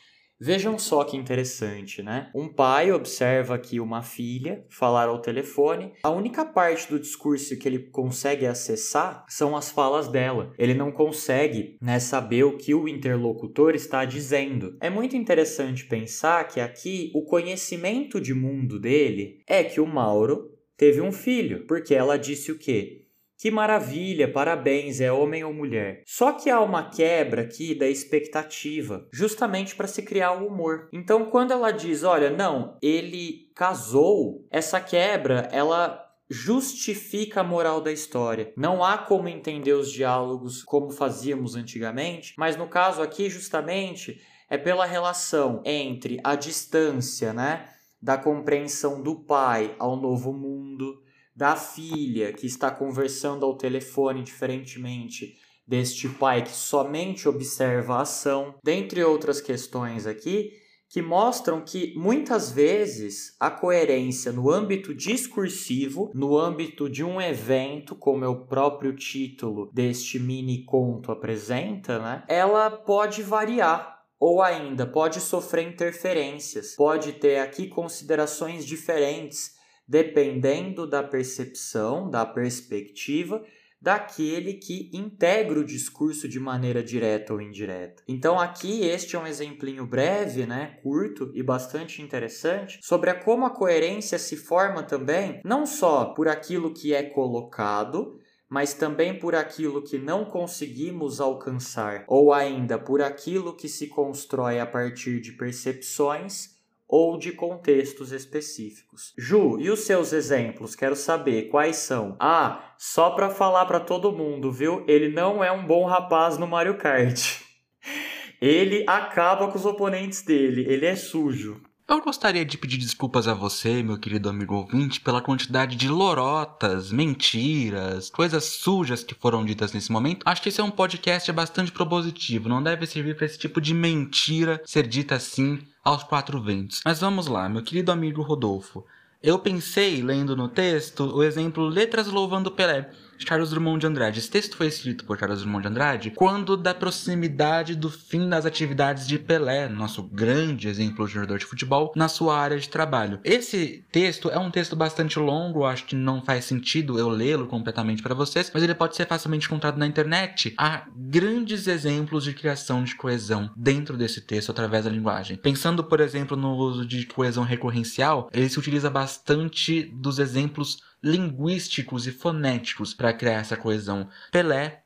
Vejam 0.45 0.77
só 0.77 1.05
que 1.05 1.17
interessante, 1.17 2.03
né? 2.03 2.29
Um 2.35 2.49
pai 2.49 2.91
observa 2.91 3.55
aqui 3.55 3.79
uma 3.79 4.03
filha 4.03 4.67
falar 4.69 5.07
ao 5.07 5.21
telefone. 5.21 5.93
A 6.03 6.11
única 6.11 6.45
parte 6.45 6.91
do 6.91 6.99
discurso 6.99 7.57
que 7.57 7.69
ele 7.69 7.91
consegue 7.91 8.45
acessar 8.45 9.25
são 9.29 9.57
as 9.57 9.71
falas 9.71 10.09
dela. 10.09 10.53
Ele 10.59 10.75
não 10.75 10.91
consegue 10.91 11.77
né, 11.81 12.01
saber 12.01 12.43
o 12.43 12.57
que 12.57 12.75
o 12.75 12.89
interlocutor 12.89 13.77
está 13.77 14.05
dizendo. 14.05 14.77
É 14.81 14.91
muito 14.91 15.17
interessante 15.17 15.87
pensar 15.87 16.49
que 16.49 16.59
aqui 16.59 17.13
o 17.15 17.25
conhecimento 17.25 18.21
de 18.21 18.35
mundo 18.35 18.81
dele 18.81 19.45
é 19.47 19.63
que 19.63 19.81
o 19.81 19.87
Mauro 19.87 20.51
teve 20.77 21.01
um 21.01 21.13
filho, 21.13 21.65
porque 21.69 21.95
ela 21.95 22.17
disse 22.19 22.51
o 22.51 22.59
quê? 22.59 23.02
Que 23.43 23.51
maravilha, 23.51 24.31
parabéns, 24.31 25.01
é 25.01 25.11
homem 25.11 25.43
ou 25.43 25.53
mulher. 25.53 26.05
Só 26.07 26.31
que 26.31 26.49
há 26.49 26.61
uma 26.61 26.91
quebra 26.91 27.43
aqui 27.43 27.75
da 27.75 27.89
expectativa, 27.89 29.09
justamente 29.13 29.75
para 29.75 29.89
se 29.89 30.01
criar 30.01 30.31
o 30.31 30.47
humor. 30.47 30.89
Então, 30.93 31.25
quando 31.25 31.51
ela 31.51 31.73
diz, 31.73 32.05
olha, 32.05 32.31
não, 32.31 32.79
ele 32.81 33.51
casou, 33.57 34.47
essa 34.49 34.81
quebra, 34.81 35.49
ela 35.51 36.01
justifica 36.31 37.41
a 37.41 37.45
moral 37.45 37.81
da 37.81 37.91
história. 37.91 38.53
Não 38.57 38.85
há 38.85 38.97
como 38.97 39.27
entender 39.27 39.73
os 39.73 39.91
diálogos 39.91 40.63
como 40.63 40.91
fazíamos 40.91 41.57
antigamente, 41.57 42.35
mas 42.39 42.57
no 42.57 42.69
caso 42.69 43.03
aqui, 43.03 43.29
justamente, 43.29 44.21
é 44.49 44.57
pela 44.57 44.87
relação 44.87 45.61
entre 45.65 46.21
a 46.23 46.37
distância, 46.37 47.33
né, 47.33 47.69
da 48.01 48.17
compreensão 48.17 49.03
do 49.03 49.17
pai 49.17 49.75
ao 49.81 49.97
novo 49.97 50.33
mundo 50.33 51.02
da 51.35 51.57
filha 51.57 52.33
que 52.33 52.47
está 52.47 52.71
conversando 52.71 53.45
ao 53.45 53.57
telefone 53.57 54.23
diferentemente 54.23 55.37
deste 55.67 56.09
pai 56.09 56.43
que 56.43 56.51
somente 56.51 57.29
observa 57.29 57.97
a 57.97 58.03
ação, 58.03 58.55
dentre 58.63 59.03
outras 59.03 59.41
questões 59.41 60.07
aqui, 60.07 60.51
que 60.93 61.01
mostram 61.01 61.63
que 61.63 61.95
muitas 61.97 62.53
vezes 62.53 63.35
a 63.41 63.51
coerência 63.51 64.31
no 64.31 64.51
âmbito 64.51 64.95
discursivo, 64.95 66.11
no 66.15 66.37
âmbito 66.37 66.91
de 66.91 67.03
um 67.03 67.19
evento, 67.19 67.95
como 67.95 68.27
é 68.27 68.29
o 68.29 68.45
próprio 68.45 68.95
título 68.95 69.71
deste 69.73 70.19
mini 70.19 70.65
conto 70.65 71.11
apresenta, 71.11 71.99
né, 71.99 72.25
ela 72.29 72.71
pode 72.71 73.23
variar 73.23 74.03
ou 74.21 74.43
ainda 74.43 74.87
pode 74.87 75.19
sofrer 75.19 75.67
interferências, 75.67 76.77
pode 76.77 77.13
ter 77.15 77.39
aqui 77.39 77.69
considerações 77.69 78.67
diferentes 78.67 79.52
dependendo 79.87 80.87
da 80.87 81.03
percepção, 81.03 82.11
da 82.11 82.25
perspectiva 82.25 83.43
daquele 83.83 84.55
que 84.55 84.89
integra 84.95 85.59
o 85.59 85.65
discurso 85.65 86.29
de 86.29 86.39
maneira 86.39 86.85
direta 86.85 87.33
ou 87.33 87.41
indireta. 87.41 88.01
Então 88.07 88.39
aqui 88.39 88.85
este 88.85 89.17
é 89.17 89.19
um 89.19 89.27
exemplinho 89.27 89.85
breve, 89.85 90.47
né, 90.47 90.79
curto 90.85 91.33
e 91.35 91.43
bastante 91.43 92.01
interessante 92.01 92.79
sobre 92.81 93.11
a 93.11 93.15
como 93.15 93.45
a 93.45 93.51
coerência 93.51 94.21
se 94.21 94.37
forma 94.37 94.85
também 94.85 95.41
não 95.45 95.67
só 95.67 96.07
por 96.15 96.29
aquilo 96.29 96.73
que 96.73 96.95
é 96.95 97.03
colocado, 97.03 98.21
mas 98.49 98.73
também 98.73 99.19
por 99.19 99.35
aquilo 99.35 99.83
que 99.83 99.99
não 99.99 100.27
conseguimos 100.27 101.21
alcançar, 101.21 102.05
ou 102.07 102.33
ainda 102.33 102.79
por 102.79 103.01
aquilo 103.01 103.57
que 103.57 103.67
se 103.67 103.89
constrói 103.89 104.61
a 104.61 104.67
partir 104.67 105.21
de 105.21 105.33
percepções 105.33 106.51
ou 106.93 107.17
de 107.17 107.33
contextos 107.33 108.13
específicos. 108.13 109.15
Ju, 109.17 109.59
e 109.59 109.71
os 109.71 109.81
seus 109.81 110.13
exemplos? 110.13 110.77
Quero 110.77 110.95
saber 110.95 111.49
quais 111.49 111.77
são. 111.77 112.15
Ah, 112.21 112.75
só 112.77 113.09
para 113.13 113.31
falar 113.31 113.65
para 113.65 113.81
todo 113.81 114.13
mundo, 114.13 114.53
viu? 114.53 114.85
Ele 114.87 115.09
não 115.09 115.43
é 115.43 115.51
um 115.51 115.67
bom 115.67 115.87
rapaz 115.87 116.37
no 116.37 116.47
Mario 116.47 116.77
Kart. 116.77 117.41
Ele 118.43 118.85
acaba 118.87 119.49
com 119.49 119.57
os 119.57 119.65
oponentes 119.65 120.21
dele, 120.23 120.67
ele 120.69 120.85
é 120.85 120.97
sujo. 120.97 121.63
Eu 121.93 122.01
gostaria 122.01 122.43
de 122.43 122.57
pedir 122.57 122.79
desculpas 122.79 123.29
a 123.29 123.35
você, 123.35 123.83
meu 123.83 123.99
querido 123.99 124.31
amigo 124.31 124.55
ouvinte, 124.55 124.99
pela 124.99 125.21
quantidade 125.21 125.77
de 125.77 125.89
lorotas, 125.89 126.91
mentiras, 126.91 128.09
coisas 128.09 128.45
sujas 128.45 129.05
que 129.05 129.15
foram 129.15 129.45
ditas 129.45 129.75
nesse 129.75 129.93
momento. 129.93 130.23
Acho 130.25 130.41
que 130.41 130.49
esse 130.49 130.59
é 130.59 130.65
um 130.65 130.71
podcast 130.71 131.31
bastante 131.33 131.71
propositivo, 131.71 132.49
não 132.49 132.63
deve 132.63 132.87
servir 132.87 133.15
para 133.15 133.27
esse 133.27 133.39
tipo 133.39 133.61
de 133.61 133.75
mentira 133.75 134.63
ser 134.65 134.87
dita 134.87 135.17
assim 135.17 135.59
aos 135.85 136.03
quatro 136.03 136.43
ventos. 136.43 136.81
Mas 136.83 136.99
vamos 136.99 137.27
lá, 137.27 137.47
meu 137.47 137.63
querido 137.63 137.93
amigo 137.93 138.23
Rodolfo. 138.23 138.87
Eu 139.23 139.39
pensei, 139.39 140.03
lendo 140.03 140.35
no 140.35 140.49
texto, 140.49 141.15
o 141.15 141.23
exemplo 141.23 141.69
Letras 141.69 142.07
Louvando 142.07 142.51
Pelé. 142.51 142.91
Charles 143.27 143.51
Drummond 143.51 143.81
de 143.81 143.87
Andrade. 143.87 144.19
Esse 144.19 144.31
texto 144.31 144.57
foi 144.57 144.67
escrito 144.67 145.05
por 145.05 145.19
Charles 145.19 145.41
Drummond 145.41 145.63
de 145.63 145.69
Andrade 145.69 146.11
quando 146.11 146.57
da 146.57 146.75
proximidade 146.75 147.75
do 147.75 147.91
fim 147.91 148.29
das 148.29 148.47
atividades 148.47 149.07
de 149.07 149.19
Pelé, 149.19 149.69
nosso 149.69 150.03
grande 150.03 150.69
exemplo 150.69 151.07
de 151.07 151.15
jogador 151.15 151.39
de 151.39 151.47
futebol, 151.47 151.93
na 151.97 152.09
sua 152.09 152.39
área 152.39 152.59
de 152.59 152.69
trabalho. 152.69 153.21
Esse 153.25 153.85
texto 153.91 154.31
é 154.31 154.39
um 154.39 154.51
texto 154.51 154.77
bastante 154.77 155.19
longo, 155.19 155.65
acho 155.65 155.85
que 155.85 155.95
não 155.95 156.23
faz 156.23 156.45
sentido 156.45 156.99
eu 156.99 157.09
lê-lo 157.09 157.47
completamente 157.47 158.03
para 158.03 158.15
vocês, 158.15 158.51
mas 158.53 158.63
ele 158.63 158.75
pode 158.75 158.97
ser 158.97 159.07
facilmente 159.07 159.47
encontrado 159.47 159.79
na 159.79 159.87
internet. 159.87 160.55
Há 160.59 160.87
grandes 160.97 161.67
exemplos 161.67 162.25
de 162.25 162.33
criação 162.33 162.85
de 162.85 162.95
coesão 162.95 163.51
dentro 163.57 163.97
desse 163.97 164.21
texto 164.21 164.51
através 164.51 164.85
da 164.85 164.91
linguagem. 164.91 165.37
Pensando, 165.37 165.85
por 165.85 166.01
exemplo, 166.01 166.37
no 166.37 166.55
uso 166.55 166.87
de 166.87 167.07
coesão 167.07 167.45
recorrencial, 167.45 168.29
ele 168.33 168.49
se 168.49 168.59
utiliza 168.59 168.91
bastante 168.91 169.83
dos 169.83 170.19
exemplos 170.19 170.79
linguísticos 171.03 172.07
e 172.07 172.13
fonéticos 172.13 172.95
para 172.95 173.13
criar 173.13 173.41
essa 173.41 173.57
coesão. 173.57 174.09
Pelé, 174.31 174.85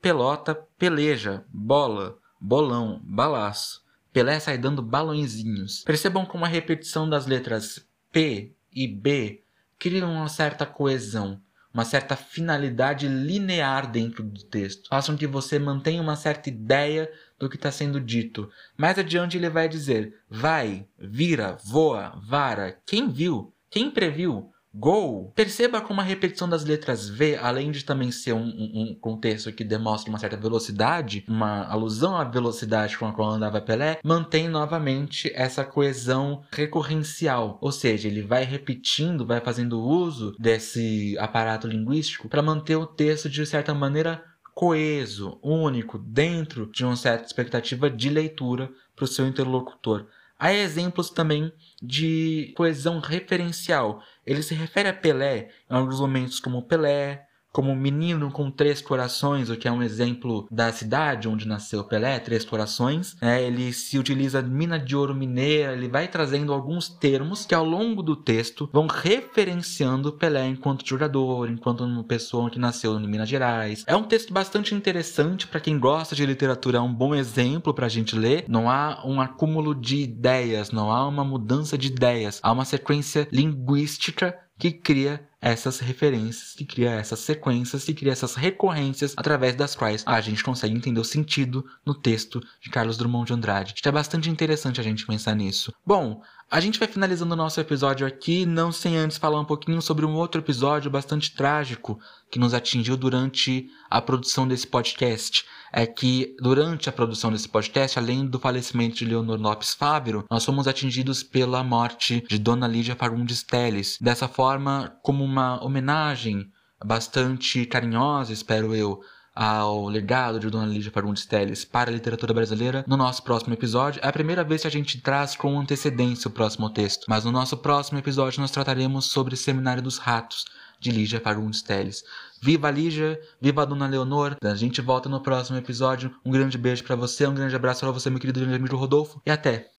pelota, 0.00 0.54
peleja, 0.78 1.44
bola, 1.48 2.18
bolão, 2.40 3.00
balaço. 3.02 3.84
Pelé 4.12 4.38
sai 4.40 4.56
dando 4.58 4.82
balõezinhos. 4.82 5.82
Percebam 5.84 6.24
como 6.24 6.44
a 6.44 6.48
repetição 6.48 7.08
das 7.08 7.26
letras 7.26 7.86
P 8.12 8.54
e 8.72 8.86
B 8.86 9.42
criam 9.78 10.12
uma 10.12 10.28
certa 10.28 10.64
coesão, 10.64 11.40
uma 11.72 11.84
certa 11.84 12.16
finalidade 12.16 13.06
linear 13.08 13.90
dentro 13.90 14.22
do 14.22 14.42
texto. 14.42 14.88
Façam 14.88 15.16
que 15.16 15.26
você 15.26 15.58
mantenha 15.58 16.00
uma 16.00 16.16
certa 16.16 16.48
ideia 16.48 17.10
do 17.38 17.48
que 17.48 17.56
está 17.56 17.70
sendo 17.70 18.00
dito. 18.00 18.50
Mais 18.76 18.98
adiante 18.98 19.36
ele 19.36 19.50
vai 19.50 19.68
dizer: 19.68 20.18
vai, 20.30 20.86
vira, 20.98 21.58
voa, 21.62 22.18
vara. 22.26 22.78
Quem 22.86 23.10
viu? 23.10 23.52
Quem 23.68 23.90
previu? 23.90 24.50
Gol. 24.78 25.32
Perceba 25.34 25.80
como 25.80 26.02
a 26.02 26.04
repetição 26.04 26.46
das 26.46 26.64
letras 26.64 27.08
V, 27.08 27.38
além 27.40 27.70
de 27.70 27.82
também 27.82 28.10
ser 28.10 28.34
um, 28.34 28.44
um, 28.44 28.82
um, 28.82 28.94
contexto 28.94 29.50
que 29.50 29.64
demonstra 29.64 30.10
uma 30.10 30.18
certa 30.18 30.36
velocidade, 30.36 31.24
uma 31.26 31.64
alusão 31.64 32.14
à 32.14 32.24
velocidade 32.24 32.98
com 32.98 33.06
a 33.06 33.12
qual 33.12 33.30
andava 33.30 33.60
Pelé, 33.60 33.98
mantém 34.04 34.48
novamente 34.48 35.32
essa 35.34 35.64
coesão 35.64 36.42
recorrencial. 36.50 37.58
Ou 37.62 37.72
seja, 37.72 38.06
ele 38.06 38.20
vai 38.20 38.44
repetindo, 38.44 39.24
vai 39.24 39.40
fazendo 39.40 39.80
uso 39.80 40.36
desse 40.38 41.16
aparato 41.18 41.66
linguístico 41.66 42.28
para 42.28 42.42
manter 42.42 42.76
o 42.76 42.86
texto 42.86 43.30
de 43.30 43.46
certa 43.46 43.72
maneira 43.72 44.22
coeso, 44.54 45.38
único, 45.42 45.98
dentro 45.98 46.70
de 46.72 46.82
uma 46.82 46.96
certa 46.96 47.26
expectativa 47.26 47.90
de 47.90 48.08
leitura 48.08 48.70
para 48.94 49.04
o 49.04 49.08
seu 49.08 49.26
interlocutor. 49.26 50.06
Há 50.38 50.52
exemplos 50.52 51.10
também 51.10 51.50
de 51.82 52.52
coesão 52.56 53.00
referencial. 53.00 54.02
Ele 54.24 54.42
se 54.42 54.54
refere 54.54 54.88
a 54.88 54.92
Pelé 54.92 55.50
em 55.70 55.74
alguns 55.74 55.98
momentos 55.98 56.38
como 56.38 56.66
Pelé, 56.66 57.25
como 57.56 57.70
um 57.70 57.74
menino 57.74 58.30
com 58.30 58.50
três 58.50 58.82
corações, 58.82 59.48
o 59.48 59.56
que 59.56 59.66
é 59.66 59.72
um 59.72 59.82
exemplo 59.82 60.46
da 60.50 60.70
cidade 60.70 61.26
onde 61.26 61.48
nasceu 61.48 61.82
Pelé, 61.82 62.18
Três 62.18 62.44
Corações. 62.44 63.16
É, 63.18 63.42
ele 63.42 63.72
se 63.72 63.98
utiliza 63.98 64.42
mina 64.42 64.78
de 64.78 64.94
ouro 64.94 65.14
mineira, 65.14 65.72
ele 65.72 65.88
vai 65.88 66.06
trazendo 66.06 66.52
alguns 66.52 66.90
termos 66.90 67.46
que 67.46 67.54
ao 67.54 67.64
longo 67.64 68.02
do 68.02 68.14
texto 68.14 68.68
vão 68.70 68.86
referenciando 68.86 70.12
Pelé 70.12 70.46
enquanto 70.48 70.86
jogador, 70.86 71.48
enquanto 71.48 71.82
uma 71.82 72.04
pessoa 72.04 72.50
que 72.50 72.58
nasceu 72.58 73.00
em 73.00 73.08
Minas 73.08 73.30
Gerais. 73.30 73.84
É 73.86 73.96
um 73.96 74.04
texto 74.04 74.34
bastante 74.34 74.74
interessante 74.74 75.46
para 75.46 75.58
quem 75.58 75.78
gosta 75.78 76.14
de 76.14 76.26
literatura, 76.26 76.76
é 76.76 76.82
um 76.82 76.92
bom 76.92 77.14
exemplo 77.14 77.72
para 77.72 77.86
a 77.86 77.88
gente 77.88 78.14
ler. 78.14 78.44
Não 78.46 78.68
há 78.68 79.00
um 79.02 79.18
acúmulo 79.18 79.74
de 79.74 80.02
ideias, 80.02 80.70
não 80.70 80.92
há 80.92 81.08
uma 81.08 81.24
mudança 81.24 81.78
de 81.78 81.88
ideias, 81.88 82.38
há 82.42 82.52
uma 82.52 82.66
sequência 82.66 83.26
linguística 83.32 84.38
que 84.58 84.72
cria 84.72 85.26
essas 85.40 85.78
referências, 85.78 86.54
que 86.54 86.64
cria 86.64 86.90
essas 86.90 87.20
sequências, 87.20 87.84
que 87.84 87.94
cria 87.94 88.12
essas 88.12 88.34
recorrências 88.34 89.14
através 89.16 89.54
das 89.54 89.76
quais 89.76 90.02
a 90.06 90.20
gente 90.20 90.42
consegue 90.42 90.74
entender 90.74 90.98
o 90.98 91.04
sentido 91.04 91.64
no 91.84 91.94
texto 91.94 92.40
de 92.60 92.70
Carlos 92.70 92.96
Drummond 92.96 93.26
de 93.26 93.32
Andrade. 93.34 93.74
Que 93.74 93.88
é 93.88 93.92
bastante 93.92 94.28
interessante 94.28 94.80
a 94.80 94.84
gente 94.84 95.06
pensar 95.06 95.36
nisso. 95.36 95.72
Bom, 95.84 96.22
a 96.48 96.60
gente 96.60 96.78
vai 96.78 96.86
finalizando 96.86 97.34
o 97.34 97.36
nosso 97.36 97.60
episódio 97.60 98.06
aqui, 98.06 98.46
não 98.46 98.70
sem 98.70 98.96
antes 98.96 99.18
falar 99.18 99.40
um 99.40 99.44
pouquinho 99.44 99.82
sobre 99.82 100.06
um 100.06 100.14
outro 100.14 100.40
episódio 100.40 100.88
bastante 100.88 101.34
trágico 101.34 101.98
que 102.30 102.38
nos 102.38 102.54
atingiu 102.54 102.96
durante 102.96 103.68
a 103.90 104.00
produção 104.00 104.46
desse 104.46 104.66
podcast. 104.66 105.44
É 105.72 105.84
que 105.84 106.36
durante 106.38 106.88
a 106.88 106.92
produção 106.92 107.32
desse 107.32 107.48
podcast, 107.48 107.98
além 107.98 108.24
do 108.24 108.38
falecimento 108.38 108.94
de 108.94 109.04
Leonor 109.04 109.40
Lopes 109.40 109.74
Fávero, 109.74 110.24
nós 110.30 110.44
fomos 110.44 110.68
atingidos 110.68 111.22
pela 111.22 111.64
morte 111.64 112.24
de 112.28 112.38
Dona 112.38 112.68
Lídia 112.68 112.94
Fagundes 112.94 113.42
Teles. 113.42 113.98
Dessa 114.00 114.28
forma, 114.28 114.96
como 115.02 115.24
uma 115.24 115.62
homenagem 115.64 116.48
bastante 116.84 117.66
carinhosa, 117.66 118.32
espero 118.32 118.74
eu, 118.74 119.00
ao 119.36 119.86
legado 119.86 120.40
de 120.40 120.48
Dona 120.48 120.66
Lígia 120.66 120.90
Fagundes 120.90 121.26
Telles 121.26 121.62
para 121.62 121.90
a 121.90 121.92
literatura 121.92 122.32
brasileira 122.32 122.82
no 122.88 122.96
nosso 122.96 123.22
próximo 123.22 123.52
episódio. 123.52 124.00
É 124.02 124.08
a 124.08 124.12
primeira 124.12 124.42
vez 124.42 124.62
que 124.62 124.66
a 124.66 124.70
gente 124.70 125.00
traz 125.02 125.36
com 125.36 125.60
antecedência 125.60 126.28
o 126.28 126.32
próximo 126.32 126.70
texto, 126.70 127.04
mas 127.06 127.26
no 127.26 127.30
nosso 127.30 127.58
próximo 127.58 127.98
episódio 127.98 128.40
nós 128.40 128.50
trataremos 128.50 129.06
sobre 129.06 129.36
Seminário 129.36 129.82
dos 129.82 129.98
Ratos, 129.98 130.46
de 130.80 130.90
Lígia 130.90 131.20
Fagundes 131.20 131.60
Telles. 131.60 132.02
Viva 132.40 132.70
Lígia, 132.70 133.20
viva 133.40 133.62
a 133.62 133.64
Dona 133.64 133.86
Leonor. 133.86 134.36
A 134.42 134.54
gente 134.54 134.80
volta 134.80 135.08
no 135.08 135.20
próximo 135.20 135.58
episódio. 135.58 136.14
Um 136.24 136.30
grande 136.30 136.56
beijo 136.56 136.84
para 136.84 136.96
você, 136.96 137.26
um 137.26 137.34
grande 137.34 137.54
abraço 137.54 137.80
para 137.80 137.90
você, 137.90 138.08
meu 138.08 138.18
querido 138.18 138.42
amigo 138.42 138.76
Rodolfo, 138.76 139.20
e 139.24 139.30
até! 139.30 139.70